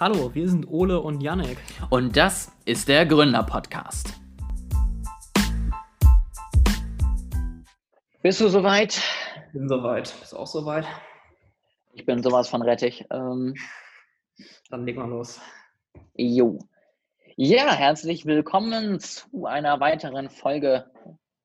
[0.00, 1.56] Hallo, wir sind Ole und Yannick.
[1.88, 4.20] Und das ist der Gründer-Podcast.
[8.20, 9.00] Bist du soweit?
[9.52, 10.12] Bin soweit.
[10.18, 10.84] Bist du auch soweit?
[11.92, 13.06] Ich bin sowas von Rettich.
[13.12, 13.54] Ähm,
[14.68, 15.40] Dann legen wir los.
[16.16, 16.58] jo.
[17.36, 20.90] Ja, herzlich willkommen zu einer weiteren Folge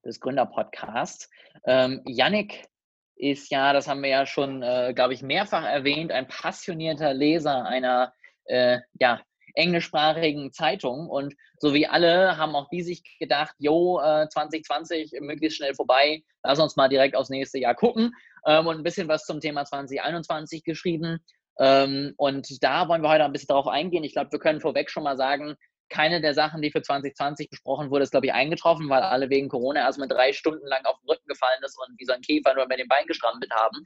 [0.03, 1.29] des Gründer-Podcasts.
[1.65, 2.67] Ähm, Yannick
[3.15, 7.65] ist ja, das haben wir ja schon, äh, glaube ich, mehrfach erwähnt, ein passionierter Leser
[7.65, 8.11] einer
[8.49, 9.21] äh, ja,
[9.55, 11.09] englischsprachigen Zeitung.
[11.09, 16.23] Und so wie alle haben auch die sich gedacht, jo, äh, 2020 möglichst schnell vorbei,
[16.43, 18.13] lass uns mal direkt aufs nächste Jahr gucken.
[18.45, 21.19] Ähm, und ein bisschen was zum Thema 2021 geschrieben.
[21.59, 24.03] Ähm, und da wollen wir heute ein bisschen drauf eingehen.
[24.03, 25.55] Ich glaube, wir können vorweg schon mal sagen,
[25.89, 29.49] keine der Sachen, die für 2020 besprochen wurde, ist, glaube ich, eingetroffen, weil alle wegen
[29.49, 32.53] Corona erstmal drei Stunden lang auf den Rücken gefallen ist und wie so ein Käfer
[32.53, 33.83] nur mit dem Bein gestrampelt haben.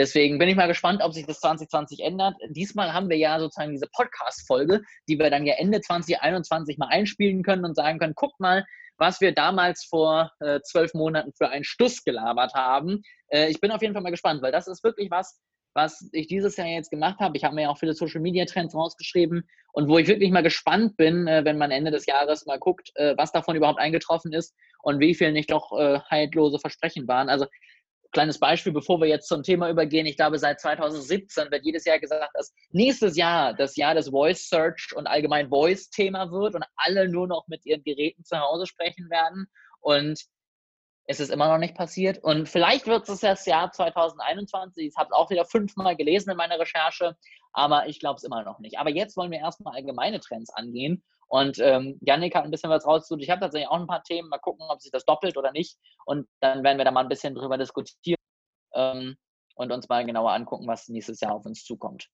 [0.00, 2.34] Deswegen bin ich mal gespannt, ob sich das 2020 ändert.
[2.48, 7.42] Diesmal haben wir ja sozusagen diese Podcast-Folge, die wir dann ja Ende 2021 mal einspielen
[7.42, 8.64] können und sagen können, guckt mal,
[8.96, 13.02] was wir damals vor äh, zwölf Monaten für einen Stuss gelabert haben.
[13.28, 15.38] Äh, ich bin auf jeden Fall mal gespannt, weil das ist wirklich was,
[15.74, 17.36] was ich dieses Jahr jetzt gemacht habe.
[17.36, 20.42] Ich habe mir ja auch viele Social Media Trends rausgeschrieben und wo ich wirklich mal
[20.42, 24.32] gespannt bin, äh, wenn man Ende des Jahres mal guckt, äh, was davon überhaupt eingetroffen
[24.32, 27.28] ist und wie viel nicht doch äh, haltlose Versprechen waren.
[27.28, 27.44] Also
[28.12, 30.06] kleines Beispiel, bevor wir jetzt zum Thema übergehen.
[30.06, 34.48] Ich glaube, seit 2017 wird jedes Jahr gesagt, dass nächstes Jahr das Jahr des Voice
[34.48, 38.66] Search und allgemein Voice Thema wird und alle nur noch mit ihren Geräten zu Hause
[38.66, 39.46] sprechen werden.
[39.80, 40.24] Und
[41.06, 42.18] es ist immer noch nicht passiert.
[42.22, 44.86] Und vielleicht wird es das Jahr 2021.
[44.86, 47.16] Ich habe es auch wieder fünfmal gelesen in meiner Recherche,
[47.52, 48.78] aber ich glaube es immer noch nicht.
[48.78, 51.02] Aber jetzt wollen wir erstmal allgemeine Trends angehen.
[51.30, 53.22] Und ähm, Yannick hat ein bisschen was rausgesucht.
[53.22, 54.28] Ich habe tatsächlich auch ein paar Themen.
[54.28, 55.78] Mal gucken, ob sich das doppelt oder nicht.
[56.04, 58.18] Und dann werden wir da mal ein bisschen drüber diskutieren
[58.74, 59.16] ähm,
[59.54, 62.08] und uns mal genauer angucken, was nächstes Jahr auf uns zukommt.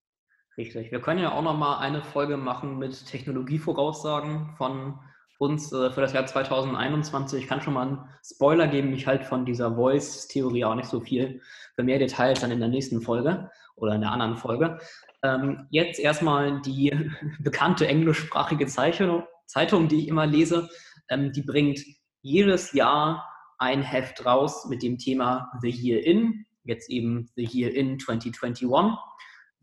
[0.59, 0.93] Richtig.
[0.93, 4.99] Wir können ja auch noch mal eine Folge machen mit Technologievoraussagen von
[5.39, 7.43] uns äh, für das Jahr 2021.
[7.43, 8.93] Ich kann schon mal einen Spoiler geben.
[8.93, 11.41] Ich halte von dieser Voice-Theorie auch nicht so viel.
[11.75, 14.79] Für mehr Details dann in der nächsten Folge oder in der anderen Folge.
[15.27, 16.93] Ähm, jetzt erstmal die
[17.41, 20.69] bekannte englischsprachige Zeitung, Zeitung die ich immer lese.
[21.09, 21.81] Ähm, die bringt
[22.23, 23.29] jedes Jahr
[23.59, 28.69] ein Heft raus mit dem Thema The Year In, jetzt eben The Year In 2021,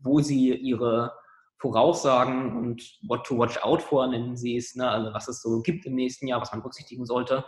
[0.00, 1.12] wo sie ihre
[1.58, 4.88] Voraussagen und What to Watch Out for, nennen sie es, ne?
[4.88, 7.44] also was es so gibt im nächsten Jahr, was man berücksichtigen sollte,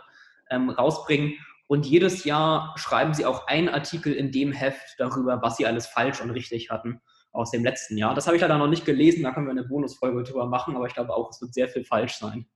[0.49, 1.33] ähm, rausbringen.
[1.67, 5.85] Und jedes Jahr schreiben sie auch einen Artikel in dem Heft darüber, was sie alles
[5.85, 7.01] falsch und richtig hatten
[7.31, 8.15] aus dem letzten Jahr.
[8.15, 10.87] Das habe ich leider noch nicht gelesen, da können wir eine Bonusfolge drüber machen, aber
[10.87, 12.47] ich glaube auch, es wird sehr viel falsch sein.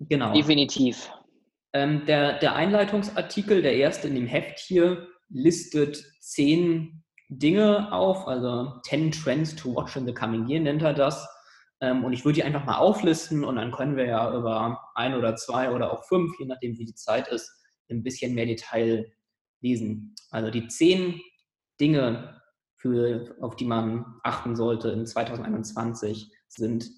[0.00, 0.32] Genau.
[0.32, 1.10] Definitiv.
[1.72, 8.80] Ähm, der, der Einleitungsartikel, der erste in dem Heft hier, listet zehn Dinge auf, also
[8.82, 11.28] 10 Trends to Watch in the Coming Year nennt er das.
[11.80, 15.14] Ähm, und ich würde die einfach mal auflisten und dann können wir ja über ein
[15.14, 17.50] oder zwei oder auch fünf, je nachdem wie die Zeit ist,
[17.88, 19.12] ein bisschen mehr Detail
[19.60, 20.14] lesen.
[20.30, 21.20] Also die zehn
[21.80, 22.39] Dinge,
[22.80, 26.90] für, auf die man achten sollte in 2021, sind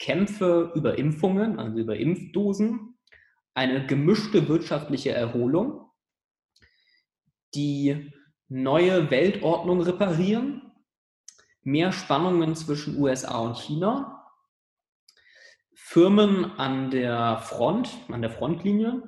[0.00, 2.98] Kämpfe über Impfungen, also über Impfdosen,
[3.54, 5.90] eine gemischte wirtschaftliche Erholung,
[7.54, 8.12] die
[8.48, 10.72] neue Weltordnung reparieren,
[11.62, 14.26] mehr Spannungen zwischen USA und China,
[15.72, 19.02] Firmen an der Front, an der Frontlinie,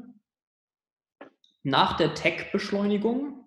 [1.63, 3.40] nach der Tech-Beschleunigung,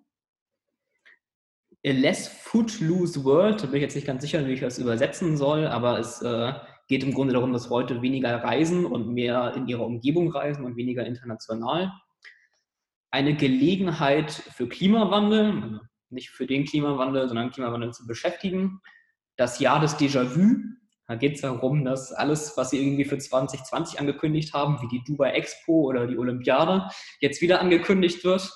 [1.86, 5.36] A less footloose world, da bin ich jetzt nicht ganz sicher, wie ich das übersetzen
[5.36, 6.54] soll, aber es äh,
[6.88, 10.76] geht im Grunde darum, dass Leute weniger reisen und mehr in ihrer Umgebung reisen und
[10.76, 11.92] weniger international
[13.14, 15.80] eine Gelegenheit für Klimawandel, also
[16.10, 18.80] nicht für den Klimawandel, sondern Klimawandel zu beschäftigen.
[19.36, 20.56] Das Jahr des Déjà-vu,
[21.06, 25.04] da geht es darum, dass alles, was sie irgendwie für 2020 angekündigt haben, wie die
[25.04, 26.88] Dubai Expo oder die Olympiade,
[27.20, 28.50] jetzt wieder angekündigt wird.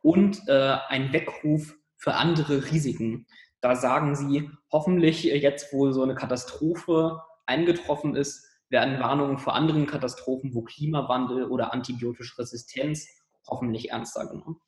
[0.00, 1.74] Und äh, ein Weckruf
[2.04, 3.26] für andere Risiken.
[3.62, 9.86] Da sagen sie, hoffentlich jetzt, wo so eine Katastrophe eingetroffen ist, werden Warnungen vor anderen
[9.86, 13.08] Katastrophen, wo Klimawandel oder antibiotische Resistenz
[13.48, 14.60] hoffentlich ernster genommen.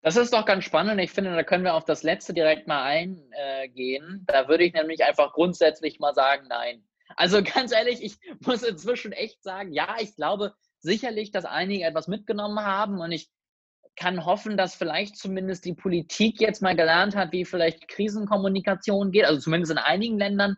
[0.00, 0.98] Das ist doch ganz spannend.
[1.02, 4.24] Ich finde, da können wir auf das letzte direkt mal eingehen.
[4.26, 6.82] Da würde ich nämlich einfach grundsätzlich mal sagen, nein.
[7.16, 12.08] Also ganz ehrlich, ich muss inzwischen echt sagen, ja, ich glaube sicherlich, dass einige etwas
[12.08, 13.28] mitgenommen haben und ich
[13.96, 19.24] kann hoffen, dass vielleicht zumindest die Politik jetzt mal gelernt hat, wie vielleicht Krisenkommunikation geht,
[19.24, 20.56] also zumindest in einigen Ländern.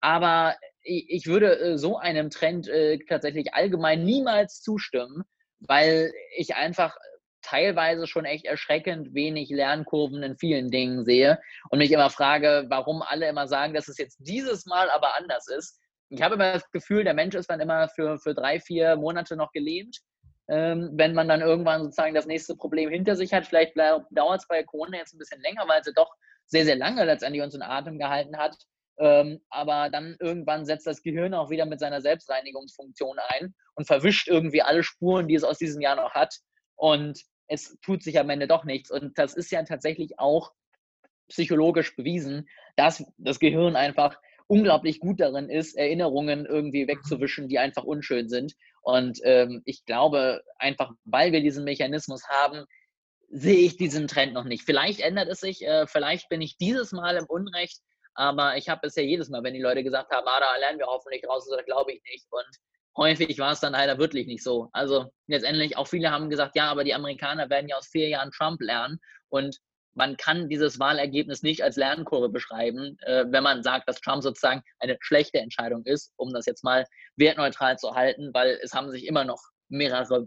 [0.00, 5.22] Aber ich würde äh, so einem Trend äh, tatsächlich allgemein niemals zustimmen,
[5.60, 6.96] weil ich einfach
[7.42, 11.40] teilweise schon echt erschreckend wenig Lernkurven in vielen Dingen sehe
[11.70, 15.48] und mich immer frage, warum alle immer sagen, dass es jetzt dieses Mal aber anders
[15.48, 15.78] ist.
[16.08, 19.36] Ich habe immer das Gefühl, der Mensch ist dann immer für, für drei, vier Monate
[19.36, 19.98] noch gelähmt.
[20.48, 24.48] Ähm, wenn man dann irgendwann sozusagen das nächste Problem hinter sich hat, vielleicht dauert es
[24.48, 26.12] bei Corona jetzt ein bisschen länger, weil sie doch
[26.46, 28.56] sehr, sehr lange letztendlich uns in Atem gehalten hat.
[28.98, 34.28] Ähm, aber dann irgendwann setzt das Gehirn auch wieder mit seiner Selbstreinigungsfunktion ein und verwischt
[34.28, 36.34] irgendwie alle Spuren, die es aus diesem Jahr noch hat.
[36.76, 38.90] Und es tut sich am Ende doch nichts.
[38.90, 40.52] Und das ist ja tatsächlich auch
[41.28, 47.84] psychologisch bewiesen, dass das Gehirn einfach unglaublich gut darin ist, Erinnerungen irgendwie wegzuwischen, die einfach
[47.84, 48.54] unschön sind.
[48.82, 52.64] Und ähm, ich glaube, einfach weil wir diesen Mechanismus haben,
[53.28, 54.64] sehe ich diesen Trend noch nicht.
[54.64, 57.80] Vielleicht ändert es sich, äh, vielleicht bin ich dieses Mal im Unrecht,
[58.14, 60.86] aber ich habe bisher jedes Mal, wenn die Leute gesagt haben, ah, da lernen wir
[60.86, 62.26] hoffentlich raus, das glaube ich nicht.
[62.30, 62.44] Und
[62.96, 64.68] häufig war es dann leider wirklich nicht so.
[64.72, 68.30] Also letztendlich auch viele haben gesagt, ja, aber die Amerikaner werden ja aus vier Jahren
[68.32, 69.00] Trump lernen
[69.30, 69.58] und
[69.94, 74.62] man kann dieses Wahlergebnis nicht als Lernkurve beschreiben, äh, wenn man sagt, dass Trump sozusagen
[74.78, 76.86] eine schlechte Entscheidung ist, um das jetzt mal
[77.16, 80.26] wertneutral zu halten, weil es haben sich immer noch mehrere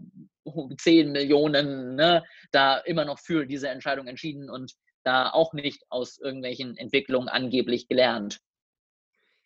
[0.78, 4.72] zehn Millionen ne, da immer noch für diese Entscheidung entschieden und
[5.04, 8.40] da auch nicht aus irgendwelchen Entwicklungen angeblich gelernt.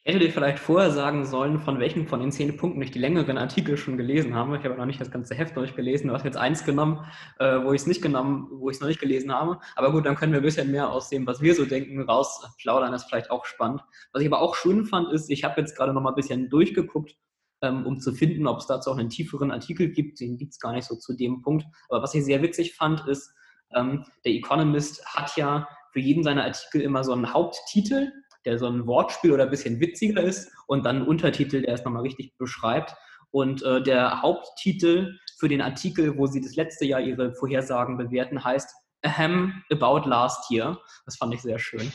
[0.02, 3.36] Hätte dir vielleicht vorher sagen sollen, von welchen von den zehn Punkten ich die längeren
[3.36, 4.56] Artikel schon gelesen habe.
[4.56, 6.08] Ich habe noch nicht das ganze Heft durchgelesen.
[6.08, 7.04] Du hast jetzt eins genommen,
[7.38, 9.60] äh, wo ich es nicht genommen, wo ich es noch nicht gelesen habe.
[9.76, 12.92] Aber gut, dann können wir ein bisschen mehr aus dem, was wir so denken, rausplaudern.
[12.92, 13.82] Das ist vielleicht auch spannend.
[14.14, 16.48] Was ich aber auch schön fand, ist, ich habe jetzt gerade noch mal ein bisschen
[16.48, 17.14] durchgeguckt,
[17.60, 20.18] ähm, um zu finden, ob es dazu auch einen tieferen Artikel gibt.
[20.18, 21.66] Den gibt es gar nicht so zu dem Punkt.
[21.90, 23.34] Aber was ich sehr witzig fand, ist,
[23.76, 28.10] ähm, der Economist hat ja für jeden seiner Artikel immer so einen Haupttitel
[28.44, 31.84] der so ein Wortspiel oder ein bisschen witziger ist und dann ein Untertitel, der es
[31.84, 32.94] nochmal richtig beschreibt.
[33.30, 38.42] Und äh, der Haupttitel für den Artikel, wo sie das letzte Jahr ihre Vorhersagen bewerten,
[38.42, 40.78] heißt Ahem About Last Year.
[41.04, 41.92] Das fand ich sehr schön.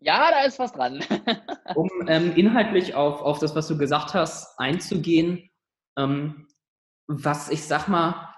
[0.00, 1.04] Ja, da ist was dran.
[1.74, 5.50] um ähm, inhaltlich auf, auf das, was du gesagt hast, einzugehen,
[5.96, 6.48] ähm,
[7.06, 8.28] was ich sag mal,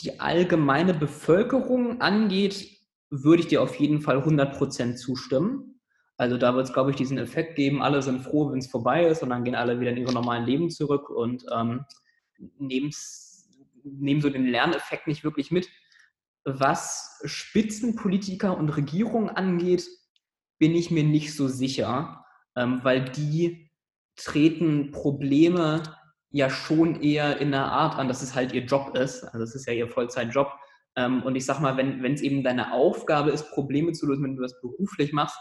[0.00, 2.66] die allgemeine Bevölkerung angeht,
[3.10, 5.71] würde ich dir auf jeden Fall 100% zustimmen.
[6.16, 9.06] Also da wird es, glaube ich, diesen Effekt geben, alle sind froh, wenn es vorbei
[9.06, 11.84] ist und dann gehen alle wieder in ihre normalen Leben zurück und ähm,
[12.58, 15.68] nehmen so den Lerneffekt nicht wirklich mit.
[16.44, 19.86] Was Spitzenpolitiker und Regierungen angeht,
[20.58, 22.24] bin ich mir nicht so sicher,
[22.56, 23.70] ähm, weil die
[24.16, 25.82] treten Probleme
[26.30, 29.24] ja schon eher in einer Art an, dass es halt ihr Job ist.
[29.24, 30.52] Also es ist ja ihr Vollzeitjob.
[30.96, 34.36] Ähm, und ich sag mal, wenn es eben deine Aufgabe ist, Probleme zu lösen, wenn
[34.36, 35.36] du das beruflich machst,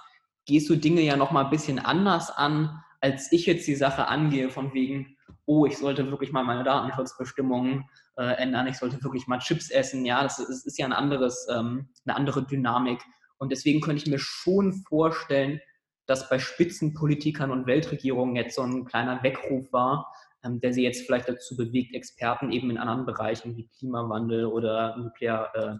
[0.45, 4.49] gehst du Dinge ja nochmal ein bisschen anders an, als ich jetzt die Sache angehe,
[4.49, 7.85] von wegen, oh, ich sollte wirklich mal meine Datenschutzbestimmungen
[8.17, 10.05] äh, ändern, ich sollte wirklich mal Chips essen.
[10.05, 13.01] Ja, das ist, ist ja ein anderes, ähm, eine andere Dynamik.
[13.37, 15.59] Und deswegen könnte ich mir schon vorstellen,
[16.05, 20.13] dass bei Spitzenpolitikern und Weltregierungen jetzt so ein kleiner Weckruf war,
[20.43, 24.97] ähm, der sie jetzt vielleicht dazu bewegt, Experten eben in anderen Bereichen wie Klimawandel oder
[24.97, 25.75] Nuklear, äh,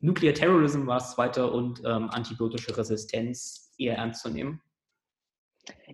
[0.00, 4.60] Nuclear Terrorism war das zweite und ähm, antibiotische Resistenz eher ernst zu nehmen?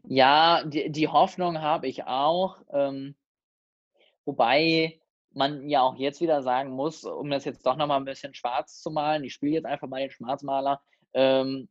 [0.04, 2.62] Ja, die, die Hoffnung habe ich auch.
[2.72, 3.14] Ähm,
[4.24, 5.00] wobei
[5.32, 8.80] man ja auch jetzt wieder sagen muss, um das jetzt doch nochmal ein bisschen schwarz
[8.80, 10.80] zu malen, ich spiele jetzt einfach mal den Schwarzmaler.
[11.12, 11.68] Ähm,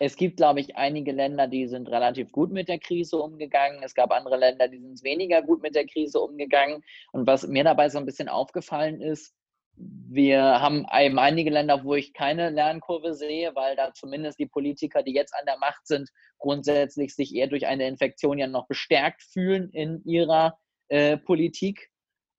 [0.00, 3.82] es gibt, glaube ich, einige Länder, die sind relativ gut mit der Krise umgegangen.
[3.84, 6.82] Es gab andere Länder, die sind weniger gut mit der Krise umgegangen.
[7.12, 9.32] Und was mir dabei so ein bisschen aufgefallen ist,
[9.76, 15.02] wir haben eben einige Länder, wo ich keine Lernkurve sehe, weil da zumindest die Politiker,
[15.02, 19.22] die jetzt an der Macht sind, grundsätzlich sich eher durch eine Infektion ja noch bestärkt
[19.22, 21.90] fühlen in ihrer äh, Politik.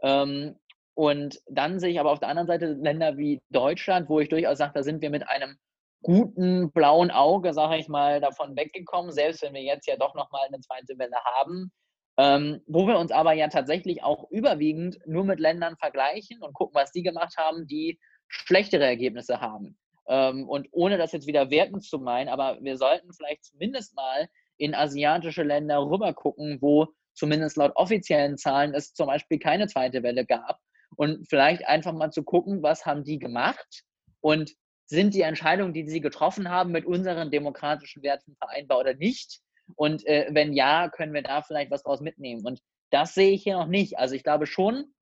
[0.01, 0.57] Ähm,
[0.93, 4.57] und dann sehe ich aber auf der anderen Seite Länder wie Deutschland, wo ich durchaus
[4.57, 5.57] sage, da sind wir mit einem
[6.03, 10.47] guten blauen Auge, sage ich mal, davon weggekommen, selbst wenn wir jetzt ja doch nochmal
[10.47, 11.71] eine zweite Welle haben.
[12.17, 16.75] Ähm, wo wir uns aber ja tatsächlich auch überwiegend nur mit Ländern vergleichen und gucken,
[16.75, 19.77] was die gemacht haben, die schlechtere Ergebnisse haben.
[20.07, 24.29] Ähm, und ohne das jetzt wieder wertend zu meinen, aber wir sollten vielleicht zumindest mal
[24.57, 30.03] in asiatische Länder rüber gucken, wo zumindest laut offiziellen Zahlen es zum Beispiel keine zweite
[30.03, 30.59] Welle gab.
[30.95, 33.83] Und vielleicht einfach mal zu gucken, was haben die gemacht
[34.21, 34.53] und
[34.85, 39.41] sind die Entscheidungen, die sie getroffen haben, mit unseren demokratischen Werten vereinbar oder nicht?
[39.75, 42.45] Und äh, wenn ja, können wir da vielleicht was draus mitnehmen.
[42.45, 43.97] Und das sehe ich hier noch nicht.
[43.97, 44.93] Also ich glaube schon,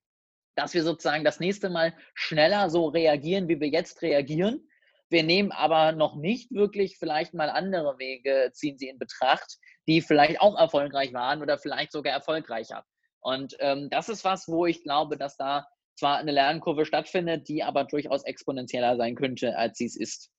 [0.55, 4.67] dass wir sozusagen das nächste Mal schneller so reagieren, wie wir jetzt reagieren.
[5.09, 10.01] Wir nehmen aber noch nicht wirklich vielleicht mal andere Wege, ziehen sie in Betracht, die
[10.01, 12.85] vielleicht auch erfolgreich waren oder vielleicht sogar erfolgreicher.
[13.19, 17.63] Und ähm, das ist was, wo ich glaube, dass da zwar eine Lernkurve stattfindet, die
[17.63, 20.31] aber durchaus exponentieller sein könnte, als sie es ist.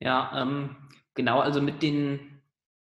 [0.00, 2.37] Ja, ähm, genau, also mit den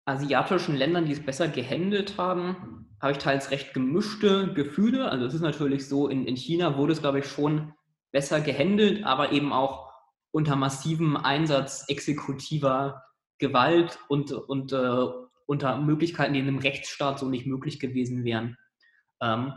[0.04, 5.10] asiatischen Ländern, die es besser gehandelt haben, habe ich teils recht gemischte Gefühle.
[5.10, 7.72] Also es ist natürlich so, in, in China wurde es, glaube ich, schon
[8.12, 9.92] besser gehandelt, aber eben auch
[10.30, 13.02] unter massivem Einsatz exekutiver
[13.38, 15.06] Gewalt und, und äh,
[15.46, 18.56] unter Möglichkeiten, die in einem Rechtsstaat so nicht möglich gewesen wären.
[19.20, 19.52] Ähm,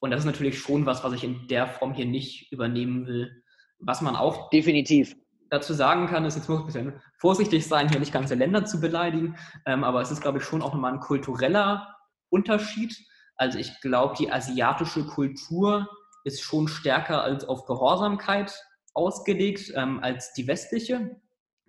[0.00, 3.42] und das ist natürlich schon was, was ich in der Form hier nicht übernehmen will.
[3.78, 5.14] Was man auch definitiv
[5.52, 8.64] dazu sagen kann, ist, jetzt muss ich ein bisschen vorsichtig sein, hier nicht ganze Länder
[8.64, 11.94] zu beleidigen, ähm, aber es ist, glaube ich, schon auch nochmal ein kultureller
[12.30, 12.96] Unterschied.
[13.36, 15.86] Also ich glaube, die asiatische Kultur
[16.24, 18.58] ist schon stärker als auf Gehorsamkeit
[18.94, 21.20] ausgelegt ähm, als die westliche.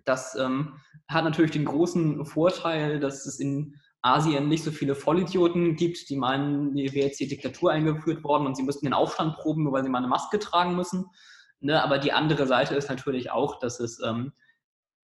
[0.06, 5.76] Das ähm, hat natürlich den großen Vorteil, dass es in Asien nicht so viele Vollidioten
[5.76, 9.36] gibt, die meinen, hier wäre jetzt die Diktatur eingeführt worden und sie müssten den Aufstand
[9.36, 11.04] proben, nur weil sie mal eine Maske tragen müssen.
[11.64, 14.34] Ne, aber die andere Seite ist natürlich auch, dass es ähm,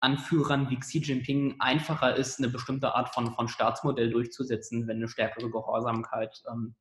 [0.00, 5.08] Anführern wie Xi Jinping einfacher ist, eine bestimmte Art von, von Staatsmodell durchzusetzen, wenn eine
[5.08, 6.74] stärkere Gehorsamkeit ähm,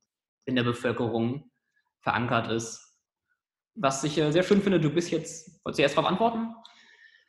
[0.43, 1.50] in der Bevölkerung
[2.01, 3.00] verankert ist.
[3.75, 6.53] Was ich äh, sehr schön finde, du bist jetzt, wolltest du erst darauf antworten?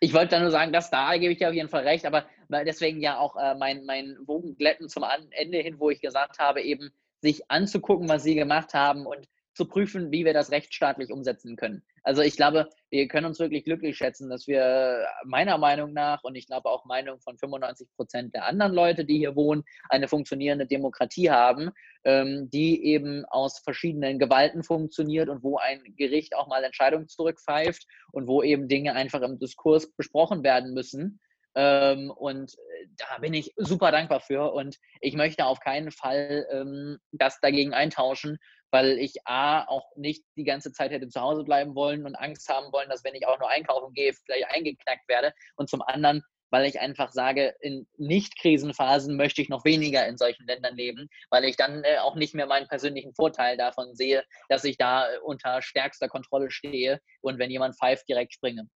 [0.01, 2.25] Ich wollte da nur sagen, dass da gebe ich dir auf jeden Fall recht, aber
[2.67, 6.91] deswegen ja auch äh, mein, mein Wogenglätten zum Ende hin, wo ich gesagt habe, eben
[7.21, 9.29] sich anzugucken, was sie gemacht haben und
[9.61, 11.83] zu prüfen, wie wir das rechtsstaatlich umsetzen können.
[12.03, 16.35] Also ich glaube, wir können uns wirklich glücklich schätzen, dass wir meiner Meinung nach und
[16.35, 20.67] ich glaube auch Meinung von 95 Prozent der anderen Leute, die hier wohnen, eine funktionierende
[20.67, 21.73] Demokratie haben,
[22.05, 27.87] ähm, die eben aus verschiedenen Gewalten funktioniert und wo ein Gericht auch mal Entscheidungen zurückpfeift
[28.13, 31.21] und wo eben Dinge einfach im Diskurs besprochen werden müssen.
[31.55, 32.55] Ähm, und
[32.97, 37.75] da bin ich super dankbar für und ich möchte auf keinen Fall ähm, das dagegen
[37.75, 38.39] eintauschen,
[38.71, 42.49] weil ich A, auch nicht die ganze Zeit hätte zu Hause bleiben wollen und Angst
[42.49, 45.33] haben wollen, dass wenn ich auch nur einkaufen gehe, vielleicht eingeknackt werde.
[45.57, 50.47] Und zum anderen, weil ich einfach sage, in Nicht-Krisenphasen möchte ich noch weniger in solchen
[50.47, 54.65] Ländern leben, weil ich dann äh, auch nicht mehr meinen persönlichen Vorteil davon sehe, dass
[54.65, 58.69] ich da äh, unter stärkster Kontrolle stehe und wenn jemand pfeift, direkt springe.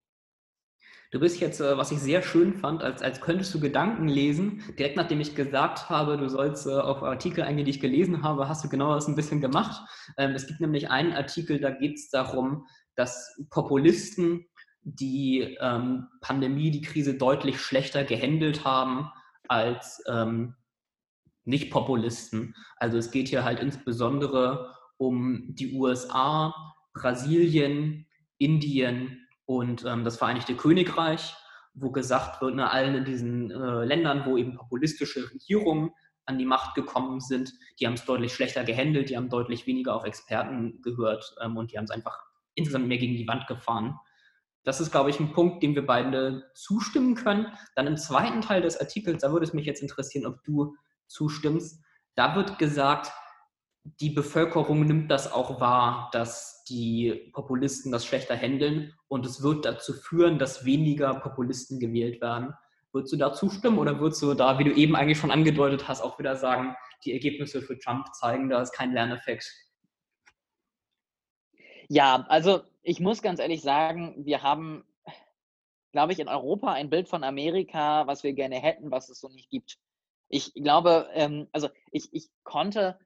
[1.15, 4.65] Du bist jetzt, äh, was ich sehr schön fand, als, als könntest du Gedanken lesen.
[4.77, 8.49] Direkt nachdem ich gesagt habe, du sollst äh, auf Artikel eingehen, die ich gelesen habe,
[8.49, 9.81] hast du genau das ein bisschen gemacht.
[10.19, 12.67] Ähm, es gibt nämlich einen Artikel, da geht es darum,
[12.97, 14.45] dass Populisten
[14.83, 19.09] die ähm, Pandemie, die Krise deutlich schlechter gehandelt haben
[19.47, 20.57] als ähm,
[21.45, 22.57] Nicht-Populisten.
[22.79, 26.53] Also es geht hier halt insbesondere um die USA,
[26.93, 31.35] Brasilien, Indien und ähm, das Vereinigte Königreich,
[31.75, 35.91] wo gesagt wird, na, allen in diesen äh, Ländern, wo eben populistische Regierungen
[36.27, 39.95] an die Macht gekommen sind, die haben es deutlich schlechter gehandelt, die haben deutlich weniger
[39.95, 42.19] auf Experten gehört ähm, und die haben es einfach
[42.55, 43.99] insgesamt mehr gegen die Wand gefahren.
[44.63, 47.49] Das ist, glaube ich, ein Punkt, dem wir beide zustimmen können.
[47.75, 50.75] Dann im zweiten Teil des Artikels, da würde es mich jetzt interessieren, ob du
[51.07, 51.85] zustimmst.
[52.15, 53.13] Da wird gesagt,
[53.85, 59.67] die Bevölkerung nimmt das auch wahr, dass die Populisten das schlechter handeln und es wird
[59.67, 62.55] dazu führen, dass weniger Populisten gewählt werden.
[62.93, 66.01] Würdest du da zustimmen oder würdest du da, wie du eben eigentlich schon angedeutet hast,
[66.01, 66.75] auch wieder sagen,
[67.05, 69.53] die Ergebnisse für Trump zeigen, da ist kein Lerneffekt?
[71.89, 74.85] Ja, also ich muss ganz ehrlich sagen, wir haben,
[75.93, 79.29] glaube ich, in Europa ein Bild von Amerika, was wir gerne hätten, was es so
[79.29, 79.77] nicht gibt.
[80.29, 82.99] Ich glaube, ähm, also ich, ich konnte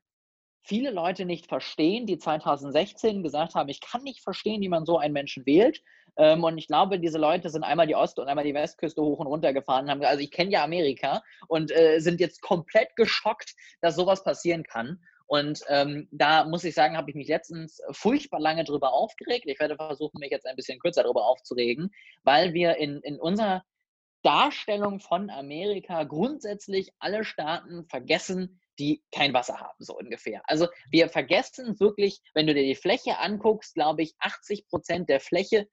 [0.69, 4.99] viele Leute nicht verstehen, die 2016 gesagt haben, ich kann nicht verstehen, wie man so
[4.99, 5.83] einen Menschen wählt.
[6.17, 9.19] Ähm, und ich glaube, diese Leute sind einmal die Ost- und einmal die Westküste hoch
[9.19, 13.55] und runter gefahren, haben, also ich kenne ja Amerika und äh, sind jetzt komplett geschockt,
[13.81, 15.01] dass sowas passieren kann.
[15.27, 19.45] Und ähm, da muss ich sagen, habe ich mich letztens furchtbar lange drüber aufgeregt.
[19.47, 21.91] Ich werde versuchen, mich jetzt ein bisschen kürzer darüber aufzuregen,
[22.25, 23.63] weil wir in, in unserer
[24.23, 30.43] Darstellung von Amerika grundsätzlich alle Staaten vergessen, die kein Wasser haben, so ungefähr.
[30.45, 35.21] Also wir vergessen wirklich, wenn du dir die Fläche anguckst, glaube ich, 80 Prozent der
[35.21, 35.69] Fläche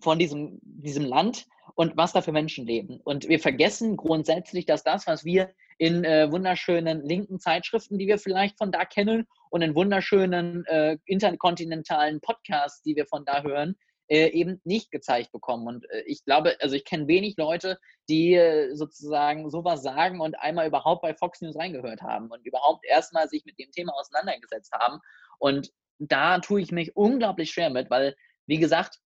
[0.00, 3.00] von diesem, diesem Land und was da für Menschen leben.
[3.04, 8.18] Und wir vergessen grundsätzlich, dass das, was wir in äh, wunderschönen linken Zeitschriften, die wir
[8.18, 13.76] vielleicht von da kennen, und in wunderschönen äh, interkontinentalen Podcasts, die wir von da hören,
[14.08, 15.66] äh, eben nicht gezeigt bekommen.
[15.66, 17.78] Und äh, ich glaube, also ich kenne wenig Leute,
[18.08, 22.84] die äh, sozusagen sowas sagen und einmal überhaupt bei Fox News reingehört haben und überhaupt
[22.84, 25.00] erstmal sich mit dem Thema auseinandergesetzt haben.
[25.38, 28.16] Und da tue ich mich unglaublich schwer mit, weil,
[28.46, 28.98] wie gesagt,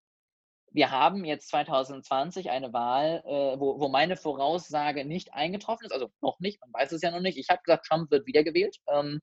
[0.73, 6.38] wir haben jetzt 2020 eine Wahl, wo, wo, meine Voraussage nicht eingetroffen ist, also noch
[6.38, 7.38] nicht, man weiß es ja noch nicht.
[7.38, 8.76] Ich habe gesagt, Trump wird wiedergewählt.
[8.88, 9.21] Ähm,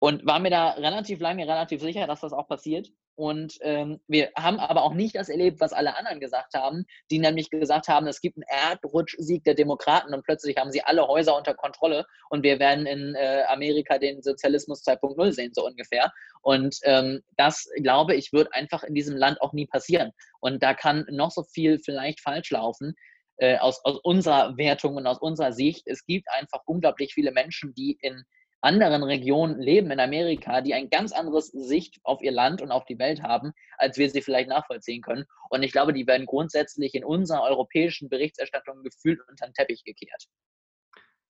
[0.00, 2.88] und war mir da relativ lange relativ sicher, dass das auch passiert.
[3.16, 7.18] Und ähm, wir haben aber auch nicht das erlebt, was alle anderen gesagt haben, die
[7.18, 11.36] nämlich gesagt haben, es gibt einen Erdrutschsieg der Demokraten und plötzlich haben sie alle Häuser
[11.36, 16.10] unter Kontrolle und wir werden in äh, Amerika den Sozialismus 2.0 sehen, so ungefähr.
[16.40, 20.12] Und ähm, das, glaube ich, wird einfach in diesem Land auch nie passieren.
[20.40, 22.94] Und da kann noch so viel vielleicht falsch laufen.
[23.36, 25.86] Äh, aus, aus unserer Wertung und aus unserer Sicht.
[25.86, 28.22] Es gibt einfach unglaublich viele Menschen, die in
[28.60, 32.84] anderen Regionen leben in Amerika, die ein ganz anderes Sicht auf ihr Land und auf
[32.84, 35.24] die Welt haben, als wir sie vielleicht nachvollziehen können.
[35.48, 40.26] Und ich glaube, die werden grundsätzlich in unserer europäischen Berichterstattung gefühlt unter den Teppich gekehrt.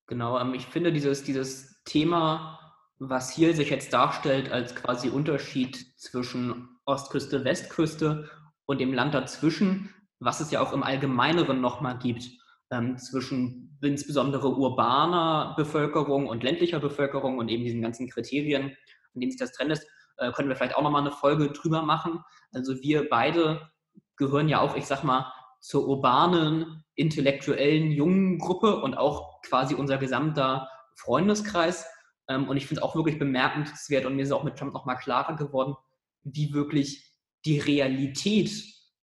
[0.07, 2.59] Genau, ähm, ich finde dieses, dieses Thema,
[2.99, 8.29] was hier sich jetzt darstellt als quasi Unterschied zwischen Ostküste, Westküste
[8.65, 12.40] und dem Land dazwischen, was es ja auch im Allgemeineren nochmal gibt,
[12.71, 18.75] ähm, zwischen insbesondere urbaner Bevölkerung und ländlicher Bevölkerung und eben diesen ganzen Kriterien,
[19.13, 19.85] an denen sich das trennt ist,
[20.17, 22.19] äh, können wir vielleicht auch nochmal eine Folge drüber machen.
[22.53, 23.69] Also wir beide
[24.15, 29.97] gehören ja auch, ich sag mal, zur urbanen, intellektuellen, jungen Gruppe und auch quasi unser
[29.97, 31.85] gesamter Freundeskreis.
[32.27, 34.97] Ähm, und ich finde es auch wirklich bemerkenswert und mir ist auch mit Trump nochmal
[34.97, 35.75] klarer geworden,
[36.23, 37.11] wie wirklich
[37.45, 38.51] die Realität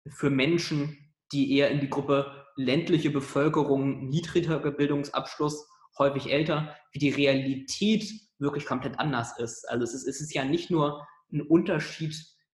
[0.09, 7.11] für Menschen, die eher in die Gruppe ländliche Bevölkerung, niedriger Bildungsabschluss, häufig älter, wie die
[7.11, 8.05] Realität
[8.39, 9.69] wirklich komplett anders ist.
[9.69, 12.17] Also es ist, es ist ja nicht nur ein Unterschied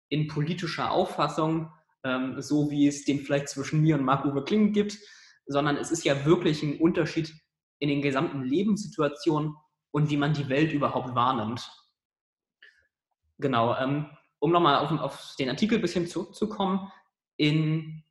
[0.08, 1.72] in politischer Auffassung,
[2.04, 4.98] ähm, so wie es den vielleicht zwischen mir und Marc-Uwe Kling gibt,
[5.46, 7.34] sondern es ist ja wirklich ein Unterschied
[7.80, 9.56] in den gesamten Lebenssituationen
[9.92, 11.70] und wie man die Welt überhaupt wahrnimmt.
[13.38, 16.92] Genau, ähm, um nochmal auf, auf den Artikel ein bisschen zurückzukommen,
[17.38, 18.04] in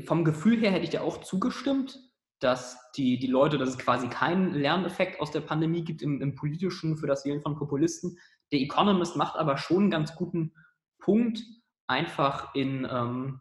[0.00, 1.98] vom Gefühl her hätte ich dir auch zugestimmt,
[2.40, 6.34] dass die, die Leute, dass es quasi keinen Lerneffekt aus der Pandemie gibt im, im
[6.34, 8.18] Politischen für das Wählen von Populisten.
[8.50, 10.52] Der Economist macht aber schon einen ganz guten
[10.98, 11.40] Punkt,
[11.86, 13.40] einfach in, ähm,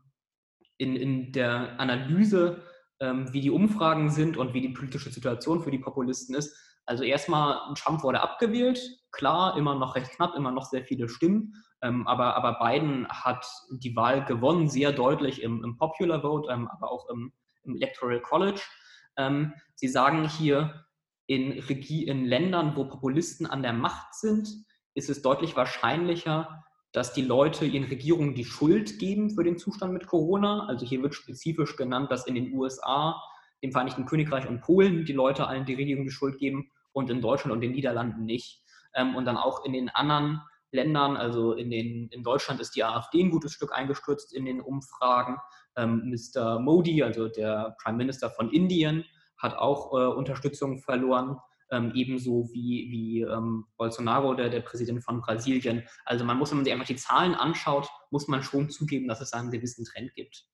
[0.78, 2.64] in, in der Analyse,
[3.00, 6.56] ähm, wie die Umfragen sind und wie die politische Situation für die Populisten ist.
[6.86, 8.80] Also erstmal, Trump wurde abgewählt,
[9.12, 13.96] klar, immer noch recht knapp, immer noch sehr viele Stimmen, aber, aber Biden hat die
[13.96, 18.62] Wahl gewonnen, sehr deutlich im, im Popular Vote, ähm, aber auch im, im Electoral College.
[19.18, 20.86] Ähm, sie sagen hier,
[21.28, 24.50] in, Regie, in Ländern, wo Populisten an der Macht sind,
[24.96, 29.94] ist es deutlich wahrscheinlicher, dass die Leute ihren Regierungen die Schuld geben für den Zustand
[29.94, 30.68] mit Corona.
[30.68, 33.22] Also hier wird spezifisch genannt, dass in den USA,
[33.64, 37.22] dem Vereinigten Königreich und Polen die Leute allen die Regierung die Schuld geben und in
[37.22, 38.62] Deutschland und den Niederlanden nicht.
[38.94, 40.42] Ähm, und dann auch in den anderen
[40.72, 44.62] Ländern, also in, den, in Deutschland ist die AfD ein gutes Stück eingestürzt in den
[44.62, 45.38] Umfragen.
[45.76, 46.60] Ähm, Mr.
[46.60, 49.06] Modi, also der Prime Minister von Indien,
[49.38, 51.38] hat auch äh, Unterstützung verloren,
[51.72, 55.88] ähm, ebenso wie, wie ähm, Bolsonaro, der, der Präsident von Brasilien.
[56.06, 59.22] Also man muss, wenn man sich einfach die Zahlen anschaut, muss man schon zugeben, dass
[59.22, 60.46] es einen gewissen Trend gibt.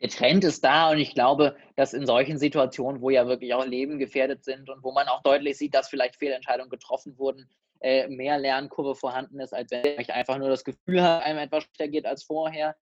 [0.00, 3.66] Der Trend ist da und ich glaube, dass in solchen Situationen, wo ja wirklich auch
[3.66, 7.48] Leben gefährdet sind und wo man auch deutlich sieht, dass vielleicht Fehlentscheidungen getroffen wurden,
[7.80, 11.64] äh, mehr Lernkurve vorhanden ist, als wenn ich einfach nur das Gefühl habe, einem etwas
[11.64, 12.76] schlechter geht als vorher.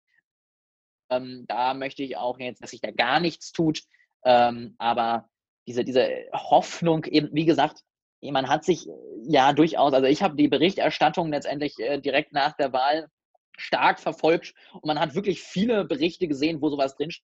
[1.10, 3.82] Ähm, da möchte ich auch jetzt, dass sich da gar nichts tut.
[4.24, 5.28] Ähm, aber
[5.66, 7.82] diese, diese Hoffnung, eben, wie gesagt,
[8.22, 8.88] man hat sich
[9.22, 13.08] ja durchaus, also ich habe die Berichterstattung letztendlich äh, direkt nach der Wahl
[13.56, 17.24] stark verfolgt und man hat wirklich viele Berichte gesehen, wo sowas drinsteht.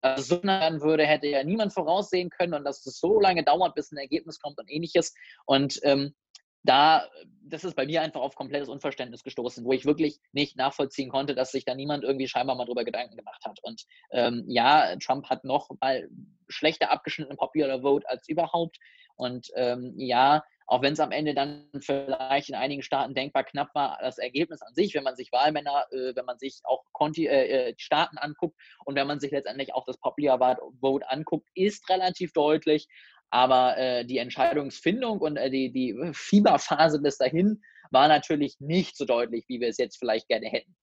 [0.00, 3.74] Dass so werden würde, hätte ja niemand voraussehen können und dass es so lange dauert,
[3.74, 5.14] bis ein Ergebnis kommt und ähnliches.
[5.44, 6.14] Und ähm,
[6.62, 7.08] da,
[7.42, 11.34] das ist bei mir einfach auf komplettes Unverständnis gestoßen, wo ich wirklich nicht nachvollziehen konnte,
[11.34, 13.58] dass sich da niemand irgendwie scheinbar mal drüber Gedanken gemacht hat.
[13.62, 16.08] Und ähm, ja, Trump hat noch mal
[16.48, 18.78] schlechter abgeschnitten im Popular Vote als überhaupt.
[19.16, 23.74] Und ähm, ja, auch wenn es am Ende dann vielleicht in einigen Staaten denkbar knapp
[23.74, 27.26] war, das Ergebnis an sich, wenn man sich Wahlmänner, äh, wenn man sich auch Conti,
[27.26, 31.88] äh, äh Staaten anguckt und wenn man sich letztendlich auch das Popular Vote anguckt, ist
[31.88, 32.86] relativ deutlich.
[33.30, 39.04] Aber äh, die Entscheidungsfindung und äh, die, die Fieberphase bis dahin war natürlich nicht so
[39.04, 40.74] deutlich, wie wir es jetzt vielleicht gerne hätten.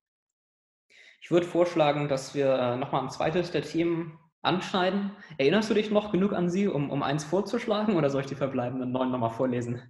[1.22, 5.12] Ich würde vorschlagen, dass wir äh, nochmal ein zweites der Themen anschneiden.
[5.38, 8.36] Erinnerst du dich noch genug an sie, um, um eins vorzuschlagen oder soll ich die
[8.36, 9.82] verbleibenden neun nochmal vorlesen?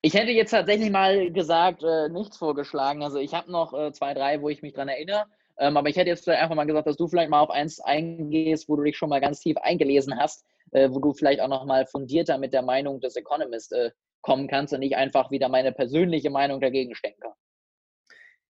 [0.00, 3.02] Ich hätte jetzt tatsächlich mal gesagt, äh, nichts vorgeschlagen.
[3.02, 5.24] Also ich habe noch äh, zwei, drei, wo ich mich dran erinnere.
[5.58, 8.68] Ähm, aber ich hätte jetzt einfach mal gesagt, dass du vielleicht mal auf eins eingehst,
[8.68, 10.44] wo du dich schon mal ganz tief eingelesen hast
[10.74, 14.74] äh, wo du vielleicht auch nochmal fundierter mit der Meinung des Economist äh, kommen kannst
[14.74, 17.32] und nicht einfach wieder meine persönliche Meinung dagegen stecken kann.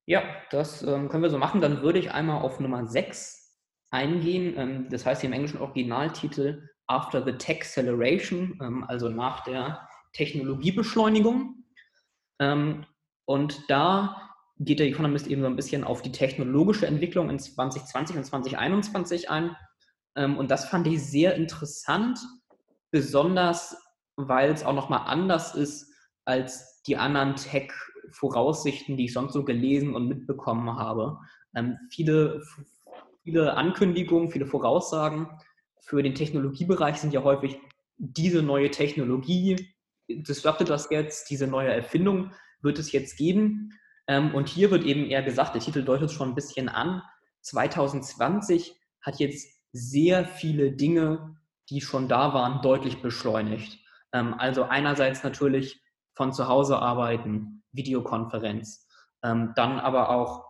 [0.06, 1.60] Ja, das ähm, können wir so machen.
[1.60, 3.58] Dann würde ich einmal auf Nummer 6
[3.90, 4.54] eingehen.
[4.56, 11.64] Ähm, das heißt im englischen Originaltitel After the Tech Acceleration, ähm, also nach der Technologiebeschleunigung.
[12.40, 12.86] Ähm,
[13.26, 18.16] und da geht der Economist eben so ein bisschen auf die technologische Entwicklung in 2020
[18.16, 19.56] und 2021 ein.
[20.16, 22.18] Ähm, und das fand ich sehr interessant,
[22.90, 23.76] besonders
[24.16, 25.92] weil es auch nochmal anders ist
[26.24, 31.18] als die anderen Tech-Voraussichten, die ich sonst so gelesen und mitbekommen habe.
[31.54, 32.42] Ähm, viele,
[33.22, 35.28] viele Ankündigungen, viele Voraussagen
[35.80, 37.58] für den Technologiebereich sind ja häufig
[37.96, 39.74] diese neue Technologie,
[40.08, 43.70] disruptet das jetzt, diese neue Erfindung wird es jetzt geben.
[44.06, 47.02] Ähm, und hier wird eben eher gesagt, der Titel deutet schon ein bisschen an,
[47.42, 51.36] 2020 hat jetzt sehr viele Dinge,
[51.68, 53.80] die schon da waren, deutlich beschleunigt.
[54.12, 55.82] Ähm, also einerseits natürlich
[56.14, 58.88] von zu Hause arbeiten, Videokonferenz,
[59.22, 60.44] ähm, dann aber auch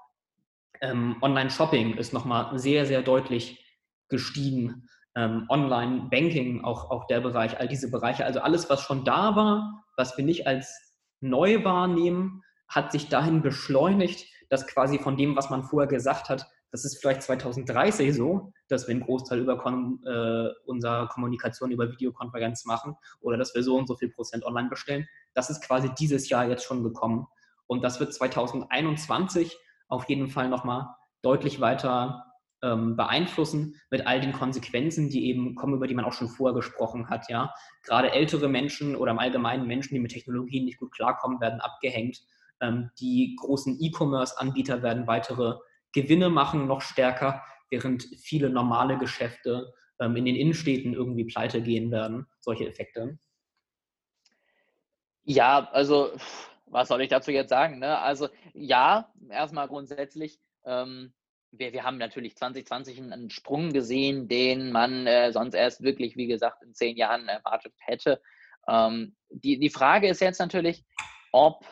[0.83, 3.65] Online-Shopping ist nochmal sehr, sehr deutlich
[4.11, 4.87] gestiegen.
[5.17, 10.19] Online-Banking, auch, auch der Bereich, all diese Bereiche, also alles, was schon da war, was
[10.19, 15.63] wir nicht als neu wahrnehmen, hat sich dahin beschleunigt, dass quasi von dem, was man
[15.63, 21.07] vorher gesagt hat, das ist vielleicht 2030 so, dass wir einen Großteil über äh, unserer
[21.07, 25.07] Kommunikation über Videokonferenz machen oder dass wir so und so viel Prozent online bestellen.
[25.35, 27.29] Das ist quasi dieses Jahr jetzt schon gekommen.
[27.69, 29.57] Und das wird 2021
[29.87, 30.89] auf jeden Fall nochmal
[31.23, 32.25] deutlich weiter
[32.61, 36.57] ähm, beeinflussen mit all den Konsequenzen, die eben kommen, über die man auch schon vorher
[36.57, 37.31] gesprochen hat.
[37.31, 41.61] Ja, gerade ältere Menschen oder im Allgemeinen Menschen, die mit Technologien nicht gut klarkommen, werden
[41.61, 42.19] abgehängt.
[42.61, 45.55] Ähm, die großen E-Commerce-Anbieter werden weitere
[45.95, 51.91] Gewinne machen, noch stärker, während viele normale Geschäfte ähm, in den Innenstädten irgendwie pleite gehen
[51.91, 52.27] werden.
[52.41, 53.19] Solche Effekte.
[55.25, 56.13] Ja, also
[56.67, 57.79] was soll ich dazu jetzt sagen?
[57.79, 57.99] Ne?
[57.99, 60.39] Also ja, erstmal grundsätzlich.
[60.65, 61.15] Ähm,
[61.53, 66.27] wir, wir haben natürlich 2020 einen Sprung gesehen, den man äh, sonst erst wirklich, wie
[66.27, 68.21] gesagt, in zehn Jahren erwartet hätte.
[68.69, 70.85] Ähm, die, die Frage ist jetzt natürlich,
[71.33, 71.65] ob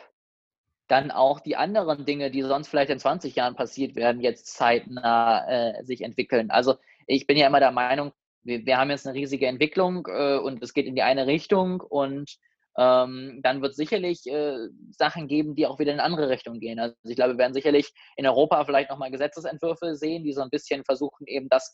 [0.92, 5.48] dann auch die anderen Dinge, die sonst vielleicht in 20 Jahren passiert werden, jetzt zeitnah
[5.48, 6.50] äh, sich entwickeln.
[6.50, 6.74] Also
[7.06, 10.62] ich bin ja immer der Meinung, wir, wir haben jetzt eine riesige Entwicklung äh, und
[10.62, 12.36] es geht in die eine Richtung und
[12.76, 16.60] ähm, dann wird es sicherlich äh, Sachen geben, die auch wieder in eine andere Richtung
[16.60, 16.78] gehen.
[16.78, 20.50] Also ich glaube, wir werden sicherlich in Europa vielleicht nochmal Gesetzesentwürfe sehen, die so ein
[20.50, 21.72] bisschen versuchen, eben das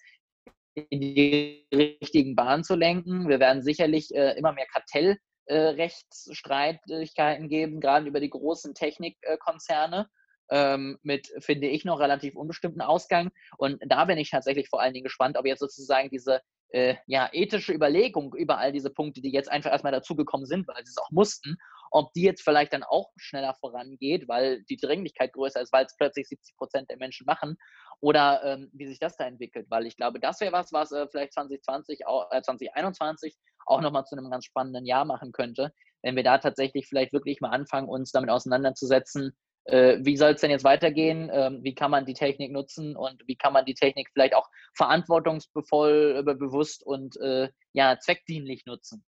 [0.91, 3.29] in die richtigen Bahnen zu lenken.
[3.29, 10.09] Wir werden sicherlich äh, immer mehr Kartellrechtsstreitigkeiten äh, geben, gerade über die großen Technikkonzerne.
[10.51, 13.31] Ähm, mit, finde ich, noch relativ unbestimmten Ausgang.
[13.59, 17.29] Und da bin ich tatsächlich vor allen Dingen gespannt, ob jetzt sozusagen diese äh, ja,
[17.33, 20.99] ethische Überlegung über all diese Punkte, die jetzt einfach erstmal dazugekommen sind, weil sie es
[20.99, 21.57] auch mussten,
[21.91, 25.97] ob die jetzt vielleicht dann auch schneller vorangeht, weil die Dringlichkeit größer ist, weil es
[25.97, 27.57] plötzlich 70 Prozent der Menschen machen
[28.01, 31.07] oder ähm, wie sich das da entwickelt, weil ich glaube, das wäre was, was äh,
[31.11, 35.73] vielleicht 2020, äh, 2021 auch nochmal zu einem ganz spannenden Jahr machen könnte,
[36.03, 39.37] wenn wir da tatsächlich vielleicht wirklich mal anfangen, uns damit auseinanderzusetzen,
[39.69, 41.31] äh, wie soll es denn jetzt weitergehen?
[41.33, 44.49] Ähm, wie kann man die Technik nutzen und wie kann man die Technik vielleicht auch
[44.75, 49.05] verantwortungsvoll, äh, bewusst und äh, ja, zweckdienlich nutzen?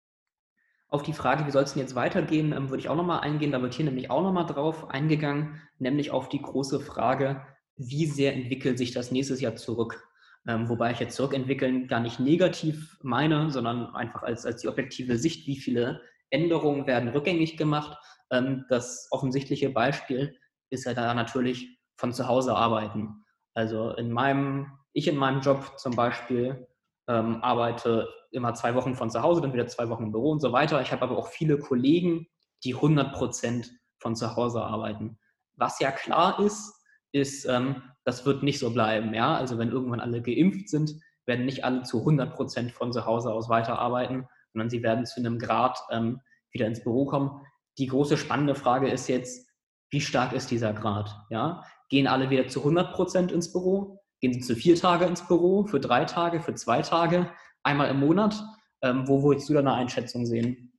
[0.90, 3.52] Auf die Frage, wie soll es denn jetzt weitergehen, ähm, würde ich auch nochmal eingehen.
[3.52, 7.42] Da wird hier nämlich auch nochmal drauf eingegangen, nämlich auf die große Frage,
[7.76, 10.08] wie sehr entwickelt sich das nächstes Jahr zurück?
[10.46, 15.18] Ähm, wobei ich jetzt zurückentwickeln gar nicht negativ meine, sondern einfach als, als die objektive
[15.18, 17.98] Sicht, wie viele Änderungen werden rückgängig gemacht.
[18.30, 20.38] Ähm, das offensichtliche Beispiel
[20.70, 23.24] ist ja da natürlich von zu Hause arbeiten.
[23.52, 26.66] Also in meinem, ich in meinem Job zum Beispiel
[27.08, 30.40] ähm, arbeite immer zwei Wochen von zu Hause, dann wieder zwei Wochen im Büro und
[30.40, 30.80] so weiter.
[30.82, 32.26] Ich habe aber auch viele Kollegen,
[32.64, 35.18] die 100 Prozent von zu Hause arbeiten.
[35.56, 36.74] Was ja klar ist,
[37.12, 39.14] ist, ähm, das wird nicht so bleiben.
[39.14, 39.36] Ja?
[39.36, 40.92] Also wenn irgendwann alle geimpft sind,
[41.26, 45.20] werden nicht alle zu 100 Prozent von zu Hause aus weiterarbeiten, sondern sie werden zu
[45.20, 46.20] einem Grad ähm,
[46.52, 47.40] wieder ins Büro kommen.
[47.78, 49.48] Die große spannende Frage ist jetzt,
[49.90, 51.14] wie stark ist dieser Grad?
[51.30, 51.64] Ja?
[51.88, 53.97] Gehen alle wieder zu 100 Prozent ins Büro?
[54.20, 58.00] Gehen sie zu vier Tage ins Büro, für drei Tage, für zwei Tage, einmal im
[58.00, 58.42] Monat?
[58.82, 60.72] Ähm, wo würdest du da eine Einschätzung sehen?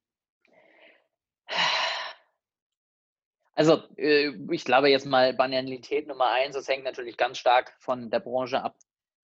[3.60, 8.10] Also äh, ich glaube jetzt mal Banalität Nummer eins, das hängt natürlich ganz stark von
[8.10, 8.78] der Branche ab.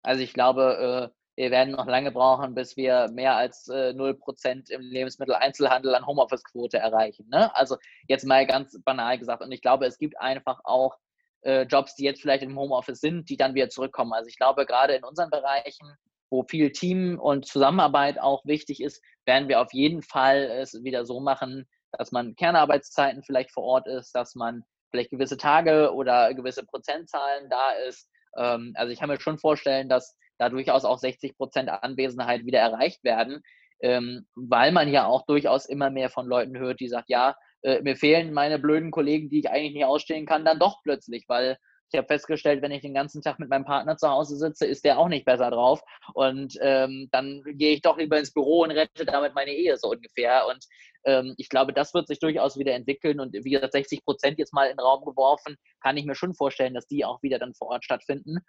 [0.03, 4.71] Also ich glaube, äh, wir werden noch lange brauchen, bis wir mehr als äh, 0%
[4.71, 7.27] im Lebensmitteleinzelhandel an Homeoffice-Quote erreichen.
[7.29, 7.53] Ne?
[7.55, 9.41] Also jetzt mal ganz banal gesagt.
[9.41, 10.97] Und ich glaube, es gibt einfach auch
[11.45, 14.13] äh, Jobs, die jetzt vielleicht im Homeoffice sind, die dann wieder zurückkommen.
[14.13, 15.95] Also ich glaube, gerade in unseren Bereichen,
[16.29, 21.05] wo viel Team und Zusammenarbeit auch wichtig ist, werden wir auf jeden Fall es wieder
[21.05, 26.33] so machen, dass man Kernarbeitszeiten vielleicht vor Ort ist, dass man vielleicht gewisse Tage oder
[26.33, 28.09] gewisse Prozentzahlen da ist.
[28.37, 32.59] Ähm, also ich kann mir schon vorstellen, dass da durchaus auch 60 Prozent Anwesenheit wieder
[32.59, 33.41] erreicht werden,
[33.81, 37.81] ähm, weil man ja auch durchaus immer mehr von Leuten hört, die sagen, ja, äh,
[37.81, 41.57] mir fehlen meine blöden Kollegen, die ich eigentlich nicht ausstehen kann, dann doch plötzlich, weil
[41.91, 44.85] ich habe festgestellt, wenn ich den ganzen Tag mit meinem Partner zu Hause sitze, ist
[44.85, 45.81] der auch nicht besser drauf.
[46.13, 49.89] Und ähm, dann gehe ich doch lieber ins Büro und rette damit meine Ehe so
[49.89, 50.47] ungefähr.
[50.47, 50.65] Und
[51.05, 53.19] ähm, ich glaube, das wird sich durchaus wieder entwickeln.
[53.19, 56.33] Und wie gesagt, 60 Prozent jetzt mal in den Raum geworfen, kann ich mir schon
[56.33, 58.39] vorstellen, dass die auch wieder dann vor Ort stattfinden.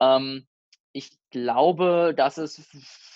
[0.00, 0.46] Ähm,
[0.92, 2.64] ich glaube, dass es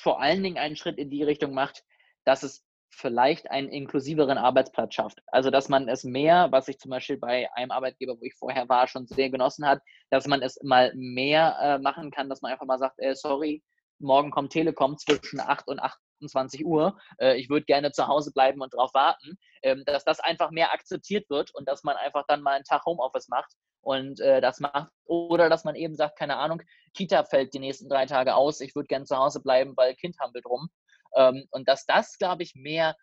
[0.03, 1.85] vor allen Dingen einen Schritt in die Richtung macht,
[2.25, 5.21] dass es vielleicht einen inklusiveren Arbeitsplatz schafft.
[5.27, 8.69] Also dass man es mehr, was ich zum Beispiel bei einem Arbeitgeber, wo ich vorher
[8.69, 12.53] war, schon sehr genossen hat, dass man es mal mehr äh, machen kann, dass man
[12.53, 13.63] einfach mal sagt, äh, sorry,
[13.99, 18.61] morgen kommt Telekom zwischen 8 und 28 Uhr, äh, ich würde gerne zu Hause bleiben
[18.61, 22.43] und darauf warten, ähm, dass das einfach mehr akzeptiert wird und dass man einfach dann
[22.43, 24.91] mal einen Tag Homeoffice macht und äh, das macht.
[25.05, 26.63] Oder dass man eben sagt, keine Ahnung,
[26.95, 30.17] Kita fällt die nächsten drei Tage aus, ich würde gerne zu Hause bleiben, weil Kind
[30.21, 30.69] hampelt rum.
[31.15, 32.97] Ähm, und dass das, glaube ich, mehr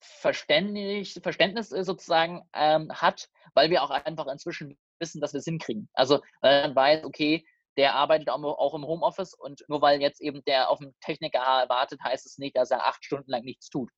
[0.00, 5.88] Verständnis, Verständnis sozusagen ähm, hat, weil wir auch einfach inzwischen wissen, dass wir es hinkriegen.
[5.94, 7.44] Also weil man weiß, okay,
[7.76, 12.00] der arbeitet auch im Homeoffice und nur weil jetzt eben der auf den Techniker wartet,
[12.02, 13.90] heißt es nicht, dass er acht Stunden lang nichts tut.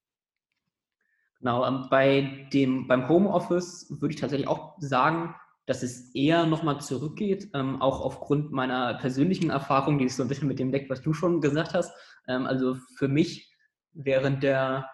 [1.40, 5.34] Genau, ähm, bei dem, beim Homeoffice würde ich tatsächlich auch sagen,
[5.66, 10.28] dass es eher nochmal zurückgeht, ähm, auch aufgrund meiner persönlichen Erfahrung, die ist so ein
[10.28, 11.92] bisschen mit dem deckt, was du schon gesagt hast.
[12.28, 13.52] Ähm, also für mich
[13.92, 14.88] während der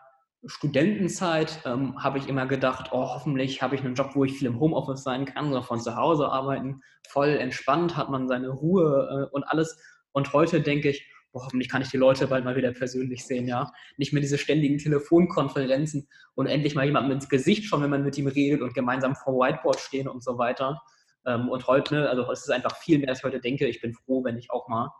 [0.46, 4.48] Studentenzeit ähm, habe ich immer gedacht, oh, hoffentlich habe ich einen Job, wo ich viel
[4.48, 6.80] im Homeoffice sein kann oder von zu Hause arbeiten.
[7.08, 9.78] Voll entspannt, hat man seine Ruhe äh, und alles.
[10.12, 13.48] Und heute denke ich, boah, hoffentlich kann ich die Leute bald mal wieder persönlich sehen,
[13.48, 13.72] ja.
[13.96, 18.16] Nicht mehr diese ständigen Telefonkonferenzen und endlich mal jemandem ins Gesicht schauen, wenn man mit
[18.18, 20.80] ihm redet und gemeinsam vor Whiteboard stehen und so weiter.
[21.26, 23.66] Ähm, und heute, ne, also es ist einfach viel mehr, als ich heute denke.
[23.66, 24.92] Ich bin froh, wenn ich auch mal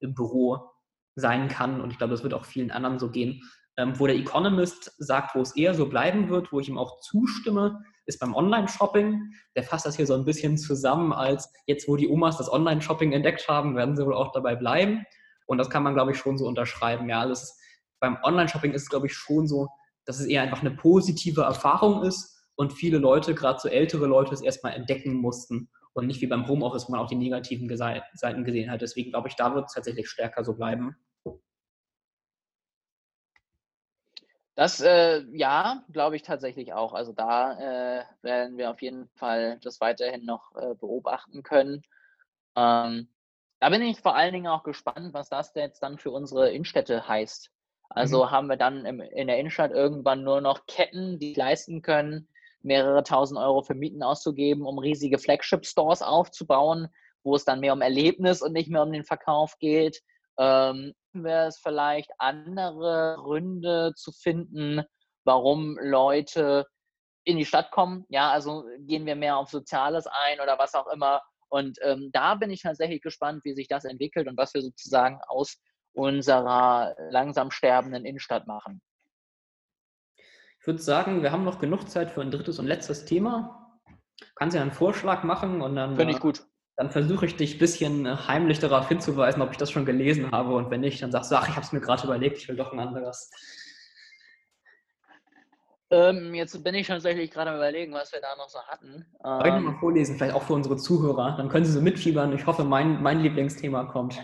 [0.00, 0.70] im Büro
[1.16, 3.42] sein kann und ich glaube, es wird auch vielen anderen so gehen.
[3.76, 7.00] Ähm, wo der Economist sagt, wo es eher so bleiben wird, wo ich ihm auch
[7.00, 9.32] zustimme, ist beim Online-Shopping.
[9.56, 13.12] Der fasst das hier so ein bisschen zusammen, als jetzt, wo die Omas das Online-Shopping
[13.12, 15.04] entdeckt haben, werden sie wohl auch dabei bleiben.
[15.50, 17.08] Und das kann man, glaube ich, schon so unterschreiben.
[17.08, 17.60] Ja, das ist,
[17.98, 19.66] beim Online-Shopping ist es, glaube ich, schon so,
[20.04, 24.32] dass es eher einfach eine positive Erfahrung ist und viele Leute, gerade so ältere Leute,
[24.32, 28.44] es erstmal entdecken mussten und nicht wie beim Homeoffice, wo man auch die negativen Seiten
[28.44, 28.80] gesehen hat.
[28.80, 30.94] Deswegen glaube ich, da wird es tatsächlich stärker so bleiben.
[34.54, 36.94] Das, äh, ja, glaube ich tatsächlich auch.
[36.94, 41.82] Also da äh, werden wir auf jeden Fall das weiterhin noch äh, beobachten können.
[42.54, 43.08] Ähm,
[43.60, 47.06] da bin ich vor allen Dingen auch gespannt, was das jetzt dann für unsere Innenstädte
[47.06, 47.50] heißt.
[47.90, 48.30] Also mhm.
[48.30, 52.28] haben wir dann im, in der Innenstadt irgendwann nur noch Ketten, die leisten können,
[52.62, 56.88] mehrere tausend Euro für Mieten auszugeben, um riesige Flagship-Stores aufzubauen,
[57.22, 60.00] wo es dann mehr um Erlebnis und nicht mehr um den Verkauf geht.
[60.38, 64.82] Ähm, wäre es vielleicht andere Gründe zu finden,
[65.24, 66.66] warum Leute
[67.24, 68.06] in die Stadt kommen.
[68.08, 71.20] Ja, also gehen wir mehr auf Soziales ein oder was auch immer.
[71.50, 75.20] Und ähm, da bin ich tatsächlich gespannt, wie sich das entwickelt und was wir sozusagen
[75.28, 75.58] aus
[75.92, 78.80] unserer langsam sterbenden Innenstadt machen.
[80.60, 83.80] Ich würde sagen, wir haben noch genug Zeit für ein drittes und letztes Thema.
[84.34, 85.96] Kannst ja einen Vorschlag machen und dann.
[85.96, 86.44] Finde ich gut.
[86.76, 90.54] Dann versuche ich dich ein bisschen heimlich darauf hinzuweisen, ob ich das schon gelesen habe.
[90.54, 92.56] Und wenn nicht, dann sagst du, ach, ich habe es mir gerade überlegt, ich will
[92.56, 93.30] doch ein anderes.
[95.90, 99.04] Ähm, jetzt bin ich tatsächlich gerade überlegen, was wir da noch so hatten.
[99.24, 101.36] Ähm, mal vorlesen, vielleicht auch für unsere Zuhörer?
[101.36, 102.32] Dann können sie so mitfiebern.
[102.32, 104.20] Ich hoffe, mein, mein Lieblingsthema kommt.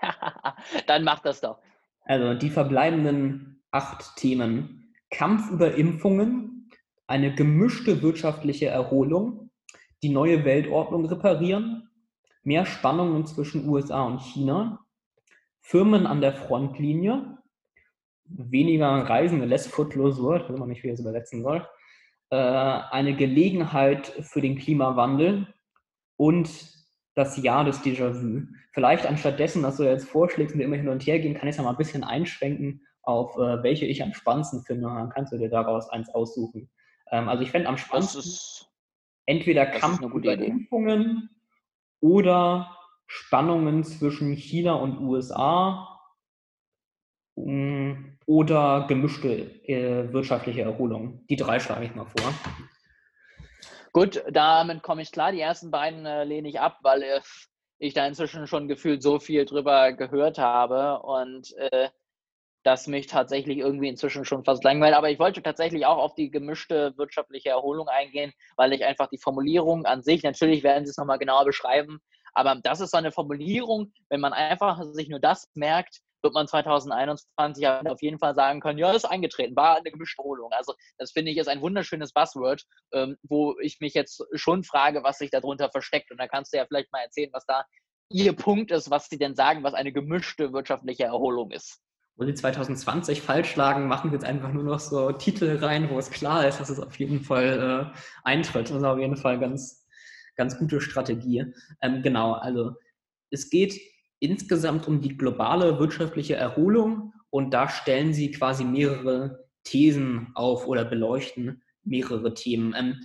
[0.86, 1.58] Dann mach das doch.
[2.04, 4.94] Also die verbleibenden acht Themen.
[5.10, 6.70] Kampf über Impfungen,
[7.06, 9.50] eine gemischte wirtschaftliche Erholung,
[10.02, 11.88] die neue Weltordnung reparieren,
[12.42, 14.84] mehr Spannungen zwischen USA und China,
[15.60, 17.37] Firmen an der Frontlinie,
[18.28, 21.66] weniger Reisende, less footloose word, weiß man nicht, wie es übersetzen soll,
[22.30, 25.46] äh, eine Gelegenheit für den Klimawandel
[26.16, 26.50] und
[27.14, 28.46] das Jahr des Déjà-vu.
[28.72, 31.48] Vielleicht anstatt dessen, dass du jetzt vorschlägst und wir immer hin und her gehen, kann
[31.48, 34.86] ich es ja mal ein bisschen einschränken auf äh, welche ich am spannendsten finde.
[34.86, 36.70] dann kannst du dir daraus eins aussuchen.
[37.10, 38.70] Ähm, also ich fände am spannendsten ist,
[39.24, 41.30] entweder Kampf über Impfungen
[42.00, 46.00] oder Spannungen zwischen China und USA
[47.36, 51.24] mm, oder gemischte äh, wirtschaftliche Erholung.
[51.30, 52.34] Die drei schlage ich mal vor.
[53.92, 55.32] Gut, damit komme ich klar.
[55.32, 57.20] Die ersten beiden äh, lehne ich ab, weil äh,
[57.78, 61.88] ich da inzwischen schon gefühlt so viel drüber gehört habe und äh,
[62.64, 64.94] das mich tatsächlich irgendwie inzwischen schon fast langweilt.
[64.94, 69.16] Aber ich wollte tatsächlich auch auf die gemischte wirtschaftliche Erholung eingehen, weil ich einfach die
[69.16, 71.98] Formulierung an sich, natürlich werden sie es nochmal genauer beschreiben,
[72.34, 76.46] aber das ist so eine Formulierung, wenn man einfach sich nur das merkt, wird man
[76.46, 80.50] 2021 auf jeden Fall sagen können, ja, ist eingetreten, war eine gemischte Erholung.
[80.52, 85.02] Also das finde ich ist ein wunderschönes Buzzword, ähm, wo ich mich jetzt schon frage,
[85.02, 86.10] was sich darunter versteckt.
[86.10, 87.64] Und da kannst du ja vielleicht mal erzählen, was da
[88.10, 91.80] Ihr Punkt ist, was Sie denn sagen, was eine gemischte wirtschaftliche Erholung ist.
[92.16, 95.98] Wo Sie 2020 falsch lagen, machen wir jetzt einfach nur noch so Titel rein, wo
[95.98, 98.70] es klar ist, dass es auf jeden Fall äh, eintritt.
[98.70, 99.86] Das ist auf jeden Fall ganz,
[100.36, 101.52] ganz gute Strategie.
[101.82, 102.72] Ähm, genau, also
[103.30, 103.78] es geht
[104.20, 110.84] insgesamt um die globale wirtschaftliche Erholung und da stellen Sie quasi mehrere Thesen auf oder
[110.84, 112.74] beleuchten mehrere Themen.
[112.76, 113.00] Ähm,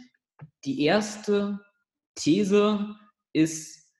[0.65, 1.59] die erste
[2.15, 2.95] These
[3.33, 3.91] ist,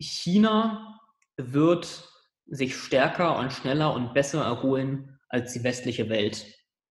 [0.00, 1.00] China
[1.36, 2.08] wird
[2.46, 6.46] sich stärker und schneller und besser erholen als die westliche Welt.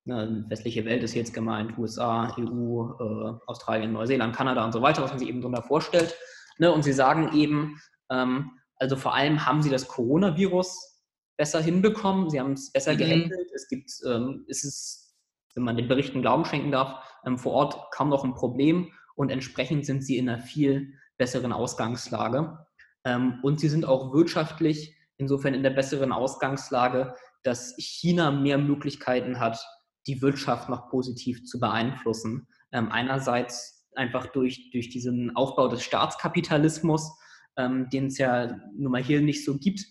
[0.05, 0.11] Die
[0.49, 5.09] westliche Welt ist jetzt gemeint USA, EU, äh, Australien, Neuseeland, Kanada und so weiter, was
[5.09, 6.15] man sich eben darunter vorstellt.
[6.59, 10.97] Ne, und sie sagen eben, ähm, also vor allem haben sie das Coronavirus
[11.37, 12.97] besser hinbekommen, sie haben es besser mhm.
[12.97, 13.49] gehandelt.
[13.53, 15.15] Es gibt, ähm, es ist,
[15.55, 19.29] wenn man den Berichten Glauben schenken darf, ähm, vor Ort kaum noch ein Problem und
[19.29, 22.57] entsprechend sind sie in einer viel besseren Ausgangslage.
[23.03, 29.39] Ähm, und sie sind auch wirtschaftlich insofern in der besseren Ausgangslage, dass China mehr Möglichkeiten
[29.39, 29.63] hat,
[30.05, 32.47] die Wirtschaft noch positiv zu beeinflussen.
[32.71, 37.11] Ähm, einerseits einfach durch, durch diesen Aufbau des Staatskapitalismus,
[37.57, 39.85] ähm, den es ja nun mal hier nicht so gibt,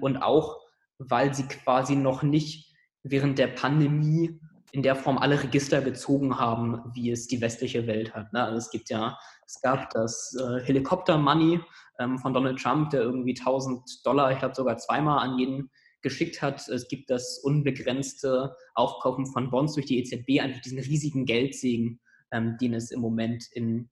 [0.00, 0.58] und auch,
[0.98, 4.40] weil sie quasi noch nicht während der Pandemie
[4.72, 8.32] in der Form alle Register gezogen haben, wie es die westliche Welt hat.
[8.32, 8.42] Ne?
[8.42, 11.60] Also es gibt ja, es gab das äh, Helikopter-Money
[11.98, 15.70] ähm, von Donald Trump, der irgendwie 1000 Dollar, ich glaube sogar zweimal an jeden
[16.02, 16.66] geschickt hat.
[16.68, 22.00] Es gibt das unbegrenzte Aufkaufen von Bonds durch die EZB, einfach diesen riesigen Geldsegen,
[22.30, 23.90] ähm, den es im Moment in,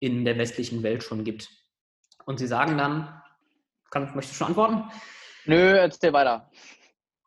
[0.00, 1.50] in der westlichen Welt schon gibt.
[2.30, 3.08] Und sie sagen dann,
[3.90, 4.84] kann, möchtest du schon antworten?
[5.46, 6.48] Nö, erzähl weiter.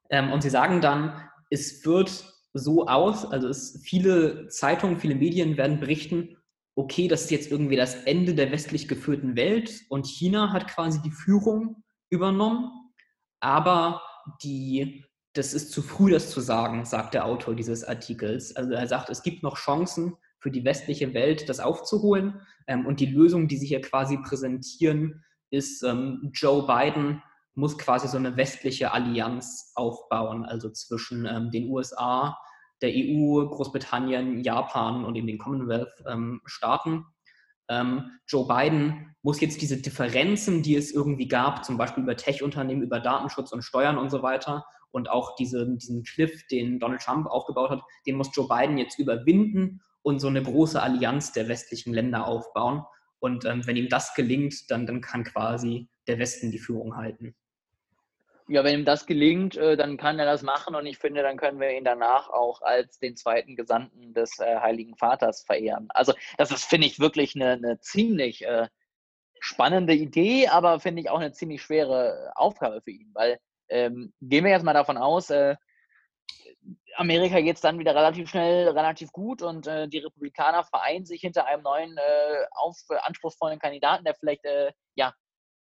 [0.10, 5.58] Ähm, und sie sagen dann, es wird so aus, also es, viele Zeitungen, viele Medien
[5.58, 6.38] werden berichten,
[6.76, 11.02] okay, das ist jetzt irgendwie das Ende der westlich geführten Welt und China hat quasi
[11.02, 12.72] die Führung übernommen,
[13.42, 14.02] aber
[14.42, 18.56] die, das ist zu früh, das zu sagen, sagt der Autor dieses Artikels.
[18.56, 23.00] Also er sagt, es gibt noch Chancen für die westliche Welt, das aufzuholen ähm, und
[23.00, 27.24] die Lösung, die sie hier quasi präsentieren, ist ähm, Joe Biden
[27.56, 32.38] muss quasi so eine westliche Allianz aufbauen, also zwischen ähm, den USA,
[32.82, 37.06] der EU, Großbritannien, Japan und eben den Commonwealth-Staaten.
[38.28, 43.00] Joe Biden muss jetzt diese Differenzen, die es irgendwie gab, zum Beispiel über Tech-Unternehmen, über
[43.00, 47.70] Datenschutz und Steuern und so weiter, und auch diese, diesen Cliff, den Donald Trump aufgebaut
[47.70, 52.28] hat, den muss Joe Biden jetzt überwinden und so eine große Allianz der westlichen Länder
[52.28, 52.84] aufbauen.
[53.20, 57.36] Und ähm, wenn ihm das gelingt, dann, dann kann quasi der Westen die Führung halten
[58.48, 61.38] ja, wenn ihm das gelingt, äh, dann kann er das machen und ich finde, dann
[61.38, 65.88] können wir ihn danach auch als den zweiten Gesandten des äh, Heiligen Vaters verehren.
[65.90, 68.68] Also das ist, finde ich, wirklich eine, eine ziemlich äh,
[69.40, 73.40] spannende Idee, aber finde ich auch eine ziemlich schwere Aufgabe für ihn, weil
[73.70, 75.56] ähm, gehen wir jetzt mal davon aus, äh,
[76.96, 81.22] Amerika geht es dann wieder relativ schnell, relativ gut und äh, die Republikaner vereinen sich
[81.22, 84.44] hinter einem neuen, äh, auf, anspruchsvollen Kandidaten, der vielleicht
[84.96, 85.14] ja,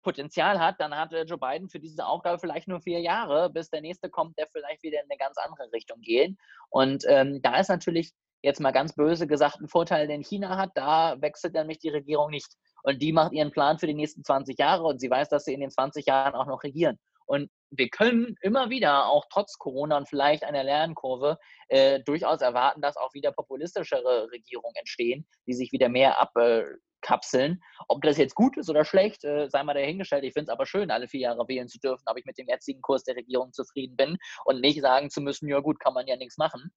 [0.03, 3.81] Potenzial hat, dann hat Joe Biden für diese Aufgabe vielleicht nur vier Jahre, bis der
[3.81, 6.35] nächste kommt, der vielleicht wieder in eine ganz andere Richtung geht.
[6.69, 8.11] Und ähm, da ist natürlich
[8.43, 10.71] jetzt mal ganz böse gesagt ein Vorteil, den China hat.
[10.75, 12.53] Da wechselt nämlich die Regierung nicht.
[12.83, 15.53] Und die macht ihren Plan für die nächsten 20 Jahre und sie weiß, dass sie
[15.53, 16.99] in den 20 Jahren auch noch regieren.
[17.25, 21.37] Und wir können immer wieder, auch trotz Corona und vielleicht einer Lernkurve,
[21.69, 26.63] äh, durchaus erwarten, dass auch wieder populistischere Regierungen entstehen, die sich wieder mehr ab, äh,
[27.01, 27.61] kapseln.
[27.87, 30.23] Ob das jetzt gut ist oder schlecht, äh, sei mal dahingestellt.
[30.23, 32.47] Ich finde es aber schön, alle vier Jahre wählen zu dürfen, ob ich mit dem
[32.47, 36.07] jetzigen Kurs der Regierung zufrieden bin und nicht sagen zu müssen, ja gut, kann man
[36.07, 36.73] ja nichts machen.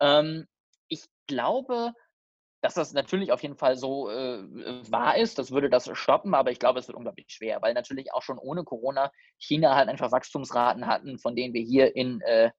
[0.00, 0.46] Ähm,
[0.88, 1.92] ich glaube,
[2.60, 4.42] dass das natürlich auf jeden Fall so äh,
[4.90, 5.38] wahr ist.
[5.38, 8.38] Das würde das stoppen, aber ich glaube, es wird unglaublich schwer, weil natürlich auch schon
[8.38, 12.50] ohne Corona China halt einfach Wachstumsraten hatten, von denen wir hier in äh,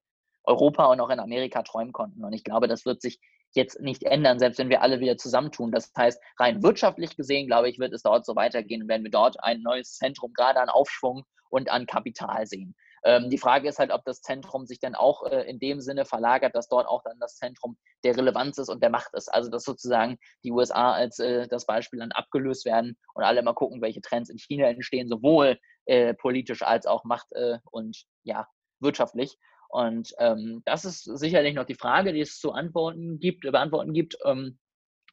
[0.44, 2.24] Europa und auch in Amerika träumen konnten.
[2.24, 3.20] Und ich glaube, das wird sich
[3.54, 5.72] jetzt nicht ändern, selbst wenn wir alle wieder zusammentun.
[5.72, 9.12] Das heißt, rein wirtschaftlich gesehen, glaube ich, wird es dort so weitergehen und werden wir
[9.12, 12.76] dort ein neues Zentrum gerade an Aufschwung und an Kapital sehen.
[13.04, 16.06] Ähm, die Frage ist halt, ob das Zentrum sich dann auch äh, in dem Sinne
[16.06, 19.28] verlagert, dass dort auch dann das Zentrum der Relevanz ist und der Macht ist.
[19.28, 23.54] Also dass sozusagen die USA als äh, das Beispiel dann abgelöst werden und alle mal
[23.54, 28.48] gucken, welche Trends in China entstehen, sowohl äh, politisch als auch macht- äh, und ja,
[28.80, 29.38] wirtschaftlich.
[29.70, 34.18] Und ähm, das ist sicherlich noch die Frage, die es zu antworten gibt, beantworten gibt.
[34.26, 34.60] Ähm,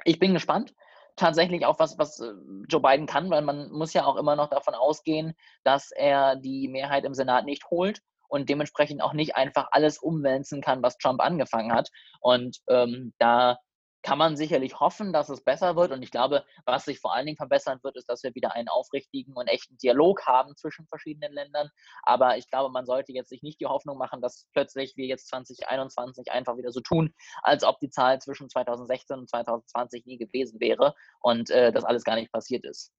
[0.05, 0.74] ich bin gespannt
[1.19, 2.33] tatsächlich auch was, was äh,
[2.69, 6.69] Joe Biden kann, weil man muss ja auch immer noch davon ausgehen, dass er die
[6.69, 11.21] Mehrheit im Senat nicht holt und dementsprechend auch nicht einfach alles umwälzen kann, was Trump
[11.21, 11.91] angefangen hat.
[12.21, 13.59] Und ähm, da
[14.03, 15.92] kann man sicherlich hoffen, dass es besser wird.
[15.92, 18.68] Und ich glaube, was sich vor allen Dingen verbessern wird, ist, dass wir wieder einen
[18.68, 21.68] aufrichtigen und echten Dialog haben zwischen verschiedenen Ländern.
[22.03, 25.28] Aber ich glaube, man sollte jetzt sich nicht die Hoffnung machen, dass plötzlich wir jetzt
[25.28, 30.61] 2021 einfach wieder so tun, als ob die Zahl zwischen 2016 und 2020 nie gewesen
[30.61, 32.92] wäre und äh, das alles gar nicht passiert ist.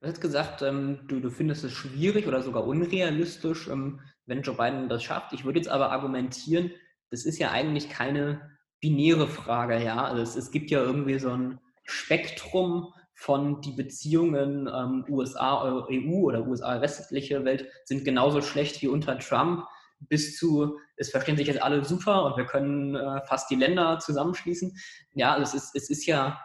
[0.00, 4.56] Du hast gesagt, ähm, du, du, findest es schwierig oder sogar unrealistisch, ähm, wenn Joe
[4.56, 5.34] Biden das schafft.
[5.34, 6.72] Ich würde jetzt aber argumentieren,
[7.10, 10.04] das ist ja eigentlich keine binäre Frage, ja.
[10.04, 16.20] Also es, es gibt ja irgendwie so ein Spektrum von die Beziehungen ähm, USA, EU
[16.22, 19.66] oder USA westliche Welt sind genauso schlecht wie unter Trump
[20.08, 23.98] bis zu, es verstehen sich jetzt alle super und wir können äh, fast die Länder
[23.98, 24.74] zusammenschließen.
[25.12, 26.40] Ja, es ist, es ist ja,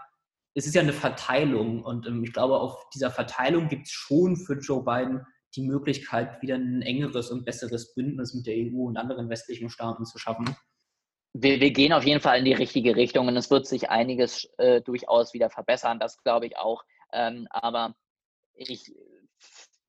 [0.54, 4.36] es ist ja eine Verteilung und ähm, ich glaube, auf dieser Verteilung gibt es schon
[4.36, 5.26] für Joe Biden
[5.56, 10.04] die Möglichkeit, wieder ein engeres und besseres Bündnis mit der EU und anderen westlichen Staaten
[10.04, 10.58] zu schaffen
[11.38, 14.50] wir, wir, gehen auf jeden Fall in die richtige Richtung und es wird sich einiges
[14.58, 16.86] äh, durchaus wieder verbessern, das glaube ich auch.
[17.12, 17.94] Ähm, aber
[18.54, 18.96] ich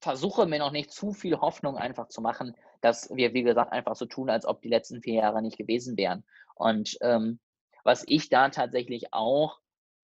[0.01, 3.95] versuche mir noch nicht zu viel Hoffnung einfach zu machen, dass wir, wie gesagt, einfach
[3.95, 6.25] so tun, als ob die letzten vier Jahre nicht gewesen wären.
[6.57, 7.39] Und ähm,
[7.85, 9.61] was ich da tatsächlich auch,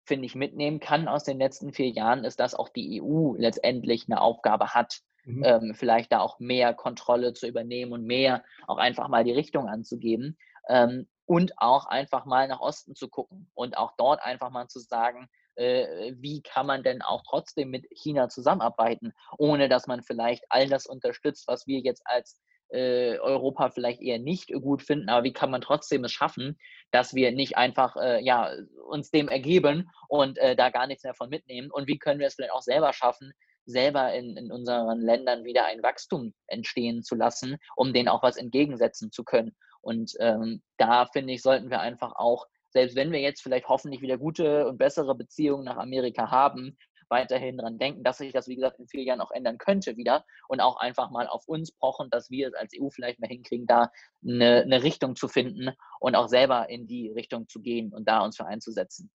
[0.06, 4.06] finde ich, mitnehmen kann aus den letzten vier Jahren, ist, dass auch die EU letztendlich
[4.10, 5.44] eine Aufgabe hat, mhm.
[5.44, 9.68] ähm, vielleicht da auch mehr Kontrolle zu übernehmen und mehr auch einfach mal die Richtung
[9.68, 10.36] anzugeben.
[10.68, 14.80] Ähm, und auch einfach mal nach Osten zu gucken und auch dort einfach mal zu
[14.80, 20.46] sagen, äh, wie kann man denn auch trotzdem mit China zusammenarbeiten, ohne dass man vielleicht
[20.50, 25.26] all das unterstützt, was wir jetzt als äh, Europa vielleicht eher nicht gut finden, aber
[25.26, 26.58] wie kann man trotzdem es schaffen,
[26.92, 28.52] dass wir nicht einfach äh, ja,
[28.88, 32.28] uns dem ergeben und äh, da gar nichts mehr von mitnehmen und wie können wir
[32.28, 33.34] es vielleicht auch selber schaffen,
[33.66, 38.38] selber in, in unseren Ländern wieder ein Wachstum entstehen zu lassen, um denen auch was
[38.38, 39.56] entgegensetzen zu können.
[39.88, 44.02] Und ähm, da finde ich, sollten wir einfach auch, selbst wenn wir jetzt vielleicht hoffentlich
[44.02, 46.78] wieder gute und bessere Beziehungen nach Amerika haben,
[47.08, 50.26] weiterhin daran denken, dass sich das, wie gesagt, in vier Jahren auch ändern könnte wieder
[50.50, 53.66] und auch einfach mal auf uns pochen, dass wir es als EU vielleicht mal hinkriegen,
[53.66, 53.90] da
[54.22, 55.70] eine, eine Richtung zu finden
[56.02, 59.10] und auch selber in die Richtung zu gehen und da uns für einzusetzen.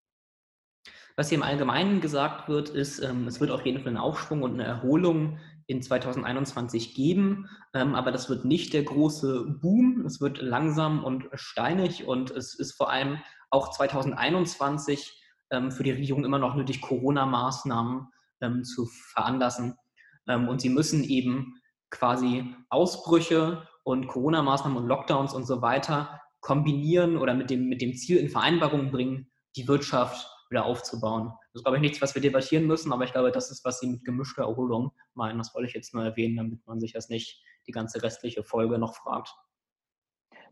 [1.17, 4.43] Was hier im Allgemeinen gesagt wird, ist, ähm, es wird auf jeden Fall einen Aufschwung
[4.43, 5.39] und eine Erholung
[5.73, 10.05] in 2021 geben, ähm, aber das wird nicht der große Boom.
[10.07, 13.19] Es wird langsam und steinig und es ist vor allem
[13.51, 15.21] auch 2021
[15.51, 18.09] ähm, für die Regierung immer noch nötig, Corona-Maßnahmen
[18.41, 19.75] ähm, zu veranlassen.
[20.25, 21.57] Und sie müssen eben
[21.91, 27.95] quasi Ausbrüche und Corona-Maßnahmen und Lockdowns und so weiter kombinieren oder mit dem, mit dem
[27.95, 31.33] Ziel in Vereinbarung bringen, die Wirtschaft wieder aufzubauen.
[31.53, 33.81] Das ist, glaube ich, nichts, was wir debattieren müssen, aber ich glaube, das ist, was
[33.81, 35.39] Sie mit gemischter Erholung meinen.
[35.39, 38.79] Das wollte ich jetzt nur erwähnen, damit man sich das nicht die ganze restliche Folge
[38.79, 39.35] noch fragt.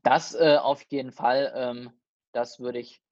[0.03, 1.91] Das äh, auf jeden Fall, ähm,
[2.33, 3.03] das würde ich,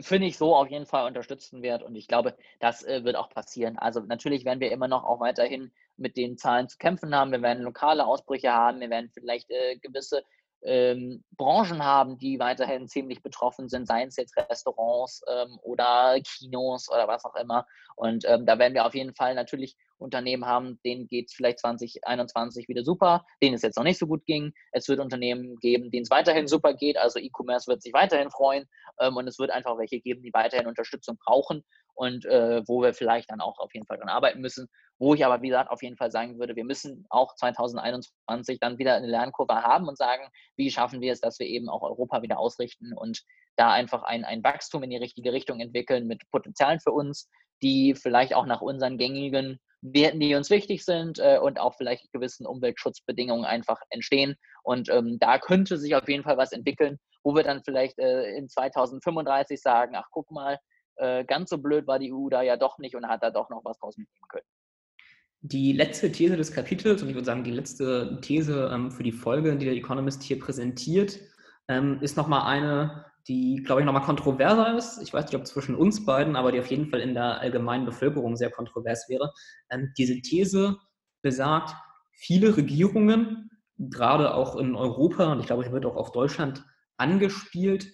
[0.00, 3.30] finde ich so auf jeden Fall unterstützen wert und ich glaube, das äh, wird auch
[3.30, 3.78] passieren.
[3.78, 7.32] Also natürlich werden wir immer noch auch weiterhin mit den Zahlen zu kämpfen haben.
[7.32, 10.24] Wir werden lokale Ausbrüche haben, wir werden vielleicht äh, gewisse
[10.64, 16.88] ähm, Branchen haben, die weiterhin ziemlich betroffen sind, seien es jetzt Restaurants ähm, oder Kinos
[16.90, 17.66] oder was auch immer.
[17.96, 21.60] Und ähm, da werden wir auf jeden Fall natürlich Unternehmen haben, denen geht es vielleicht
[21.60, 24.52] 2021 wieder super, denen es jetzt noch nicht so gut ging.
[24.72, 26.98] Es wird Unternehmen geben, denen es weiterhin super geht.
[26.98, 28.68] Also E-Commerce wird sich weiterhin freuen
[29.00, 31.62] ähm, und es wird einfach welche geben, die weiterhin Unterstützung brauchen
[31.94, 34.68] und äh, wo wir vielleicht dann auch auf jeden Fall dran arbeiten müssen.
[34.98, 38.78] Wo ich aber, wie gesagt, auf jeden Fall sagen würde, wir müssen auch 2021 dann
[38.78, 40.22] wieder eine Lernkurve haben und sagen,
[40.56, 43.22] wie schaffen wir es, dass wir eben auch Europa wieder ausrichten und
[43.56, 47.28] da einfach ein, ein Wachstum in die richtige Richtung entwickeln mit Potenzialen für uns,
[47.62, 52.12] die vielleicht auch nach unseren gängigen Werten, die uns wichtig sind äh, und auch vielleicht
[52.12, 54.36] gewissen Umweltschutzbedingungen einfach entstehen.
[54.62, 58.36] Und ähm, da könnte sich auf jeden Fall was entwickeln, wo wir dann vielleicht äh,
[58.36, 60.58] in 2035 sagen, ach guck mal,
[60.96, 63.50] äh, ganz so blöd war die EU da ja doch nicht und hat da doch
[63.50, 64.46] noch was draus mitnehmen können.
[65.44, 69.10] Die letzte These des Kapitels, und ich würde sagen, die letzte These ähm, für die
[69.10, 71.18] Folge, die der Economist hier präsentiert,
[71.66, 75.02] ähm, ist nochmal eine, die, glaube ich, nochmal kontroverser ist.
[75.02, 77.84] Ich weiß nicht, ob zwischen uns beiden, aber die auf jeden Fall in der allgemeinen
[77.84, 79.32] Bevölkerung sehr kontrovers wäre.
[79.68, 80.78] Ähm, diese These
[81.22, 81.74] besagt,
[82.12, 86.64] viele Regierungen, gerade auch in Europa, und ich glaube, hier wird auch auf Deutschland
[86.98, 87.88] angespielt,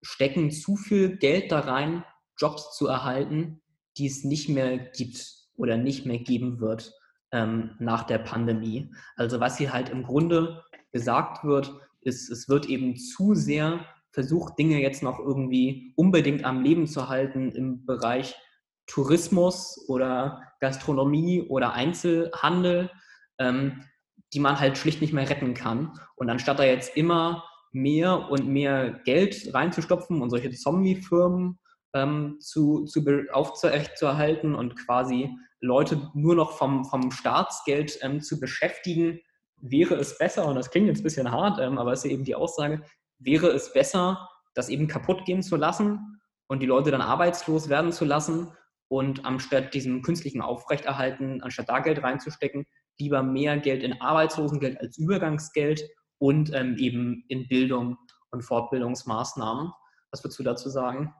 [0.00, 2.02] stecken zu viel Geld da rein,
[2.38, 3.60] Jobs zu erhalten,
[3.98, 6.92] die es nicht mehr gibt oder nicht mehr geben wird
[7.32, 8.90] ähm, nach der Pandemie.
[9.16, 14.58] Also was hier halt im Grunde gesagt wird, ist, es wird eben zu sehr versucht,
[14.58, 18.36] Dinge jetzt noch irgendwie unbedingt am Leben zu halten im Bereich
[18.86, 22.90] Tourismus oder Gastronomie oder Einzelhandel,
[23.38, 23.82] ähm,
[24.32, 25.98] die man halt schlicht nicht mehr retten kann.
[26.16, 31.58] Und anstatt da jetzt immer mehr und mehr Geld reinzustopfen und solche Zombie-Firmen
[31.94, 35.30] ähm, zu, zu aufzuerhalten und quasi
[35.60, 39.20] Leute nur noch vom, vom Staatsgeld ähm, zu beschäftigen,
[39.56, 42.24] wäre es besser, und das klingt jetzt ein bisschen hart, ähm, aber ist ja eben
[42.24, 42.82] die Aussage,
[43.18, 47.92] wäre es besser, das eben kaputt gehen zu lassen und die Leute dann arbeitslos werden
[47.92, 48.52] zu lassen
[48.88, 52.66] und anstatt diesem künstlichen Aufrechterhalten, anstatt da Geld reinzustecken,
[52.98, 55.82] lieber mehr Geld in Arbeitslosengeld als Übergangsgeld
[56.18, 57.96] und ähm, eben in Bildung
[58.30, 59.72] und Fortbildungsmaßnahmen.
[60.10, 61.14] Was würdest du dazu sagen?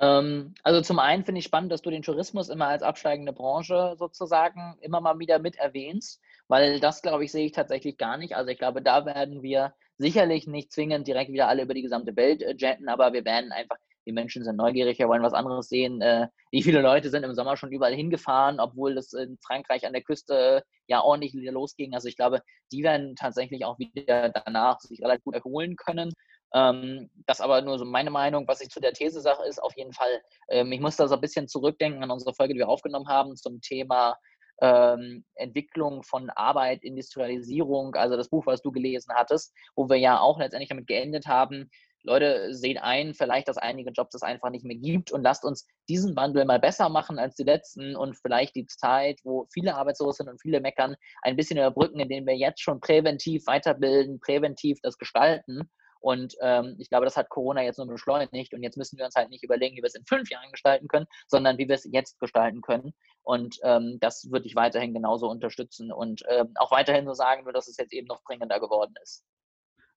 [0.00, 3.94] Ähm, also zum einen finde ich spannend, dass du den Tourismus immer als absteigende Branche
[3.98, 8.34] sozusagen immer mal wieder mit erwähnst, weil das, glaube ich, sehe ich tatsächlich gar nicht.
[8.34, 12.16] Also ich glaube, da werden wir sicherlich nicht zwingend direkt wieder alle über die gesamte
[12.16, 13.76] Welt äh, jetten, aber wir werden einfach,
[14.06, 16.00] die Menschen sind neugierig, wir wollen was anderes sehen.
[16.02, 19.92] Äh, wie viele Leute sind im Sommer schon überall hingefahren, obwohl das in Frankreich an
[19.92, 21.94] der Küste ja ordentlich wieder losging.
[21.94, 22.42] Also ich glaube,
[22.72, 26.12] die werden tatsächlich auch wieder danach sich relativ gut erholen können.
[26.54, 29.76] Ähm, das aber nur so meine Meinung, was ich zu der These sage, ist auf
[29.76, 32.68] jeden Fall, ähm, ich muss da so ein bisschen zurückdenken an unsere Folge, die wir
[32.68, 34.16] aufgenommen haben zum Thema
[34.62, 40.20] ähm, Entwicklung von Arbeit, Industrialisierung, also das Buch, was du gelesen hattest, wo wir ja
[40.20, 41.68] auch letztendlich damit geendet haben,
[42.06, 45.66] Leute, seht ein, vielleicht, dass einige Jobs es einfach nicht mehr gibt und lasst uns
[45.88, 50.18] diesen Wandel mal besser machen als die letzten und vielleicht die Zeit, wo viele arbeitslos
[50.18, 54.98] sind und viele meckern, ein bisschen überbrücken, indem wir jetzt schon präventiv weiterbilden, präventiv das
[54.98, 55.68] gestalten
[56.04, 58.52] und ähm, ich glaube, das hat Corona jetzt nur beschleunigt.
[58.52, 60.86] Und jetzt müssen wir uns halt nicht überlegen, wie wir es in fünf Jahren gestalten
[60.86, 62.92] können, sondern wie wir es jetzt gestalten können.
[63.22, 67.54] Und ähm, das würde ich weiterhin genauso unterstützen und ähm, auch weiterhin so sagen, nur
[67.54, 69.24] dass es jetzt eben noch dringender geworden ist.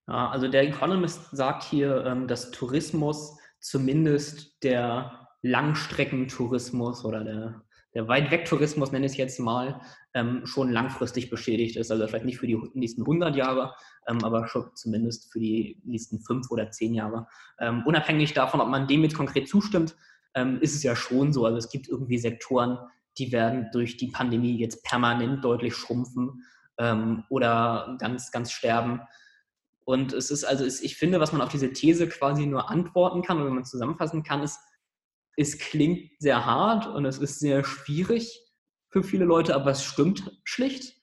[0.06, 7.64] Also der Economist sagt hier, ähm, dass Tourismus zumindest der Langstreckentourismus oder der
[7.98, 9.82] der Weit-Weg-Tourismus, nenne ich es jetzt mal,
[10.14, 11.92] ähm, schon langfristig beschädigt ist.
[11.92, 13.74] Also vielleicht nicht für die nächsten 100 Jahre,
[14.08, 17.28] ähm, aber schon zumindest für die nächsten fünf oder zehn Jahre.
[17.60, 19.96] Ähm, unabhängig davon, ob man dem jetzt konkret zustimmt,
[20.36, 21.46] ähm, ist es ja schon so.
[21.46, 22.78] Also es gibt irgendwie Sektoren,
[23.18, 26.44] die werden durch die Pandemie jetzt permanent deutlich schrumpfen
[26.78, 29.02] ähm, oder ganz, ganz sterben.
[29.86, 33.38] Und es ist also, ich finde, was man auf diese These quasi nur antworten kann
[33.38, 34.60] oder wenn man zusammenfassen kann, ist,
[35.38, 38.42] es klingt sehr hart und es ist sehr schwierig
[38.90, 40.96] für viele Leute, aber es stimmt schlicht.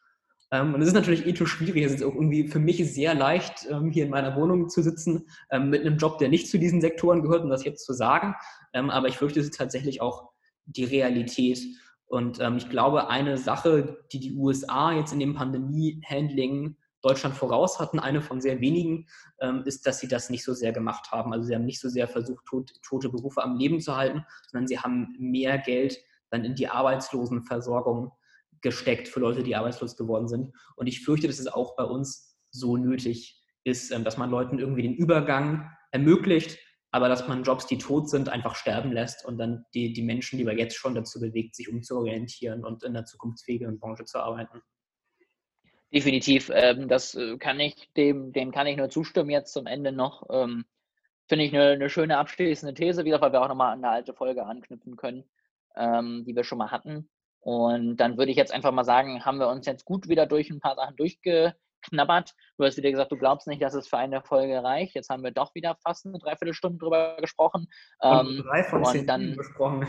[0.51, 1.85] Ähm, und es ist natürlich ethisch schwierig.
[1.85, 5.29] Es ist auch irgendwie für mich sehr leicht, ähm, hier in meiner Wohnung zu sitzen,
[5.51, 8.35] ähm, mit einem Job, der nicht zu diesen Sektoren gehört, um das jetzt zu sagen.
[8.73, 10.31] aber ich fürchte, es ist tatsächlich auch
[10.67, 11.61] die Realität.
[12.07, 17.99] Und ich glaube, eine Sache, die die USA jetzt in dem Pandemie-Handling Deutschland voraus hatten,
[17.99, 19.07] eine von sehr wenigen,
[19.41, 21.33] ähm, ist, dass sie das nicht so sehr gemacht haben.
[21.33, 24.67] Also sie haben nicht so sehr versucht, tot, tote Berufe am Leben zu halten, sondern
[24.67, 25.99] sie haben mehr Geld
[26.31, 28.13] dann in die Arbeitslosenversorgung
[28.63, 30.53] gesteckt für Leute, die arbeitslos geworden sind.
[30.77, 34.59] Und ich fürchte, dass es auch bei uns so nötig ist, ähm, dass man Leuten
[34.59, 36.59] irgendwie den Übergang ermöglicht,
[36.91, 40.39] aber dass man Jobs, die tot sind, einfach sterben lässt und dann die, die Menschen
[40.39, 44.63] lieber jetzt schon dazu bewegt, sich umzuorientieren und in der zukunftsfähigen Branche zu arbeiten.
[45.95, 49.93] Definitiv, ähm, das äh, kann ich, dem, dem kann ich nur zustimmen jetzt zum Ende
[49.93, 50.27] noch.
[50.29, 50.65] Ähm,
[51.29, 54.13] Finde ich eine, eine, schöne abschließende These wieder, weil wir auch nochmal an eine alte
[54.13, 55.23] Folge anknüpfen können,
[55.77, 57.09] ähm, die wir schon mal hatten.
[57.39, 60.51] Und dann würde ich jetzt einfach mal sagen, haben wir uns jetzt gut wieder durch
[60.51, 62.35] ein paar Sachen durchgeknabbert.
[62.59, 64.97] Du hast wieder gesagt, du glaubst nicht, dass es für eine Folge reicht.
[64.97, 67.69] Jetzt haben wir doch wieder fast eine Dreiviertelstunde drüber gesprochen.
[68.01, 69.87] Und ähm, drei von zehn dann, besprochen.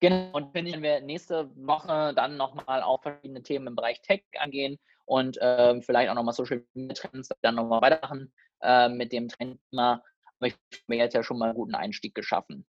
[0.00, 4.78] Genau, und wenn wir nächste Woche dann nochmal auf verschiedene Themen im Bereich Tech angehen
[5.06, 10.02] und äh, vielleicht auch nochmal Social Media Trends dann nochmal weitermachen äh, mit dem Trendthema.
[10.38, 12.64] Aber ich mir jetzt ja schon mal einen guten Einstieg geschaffen.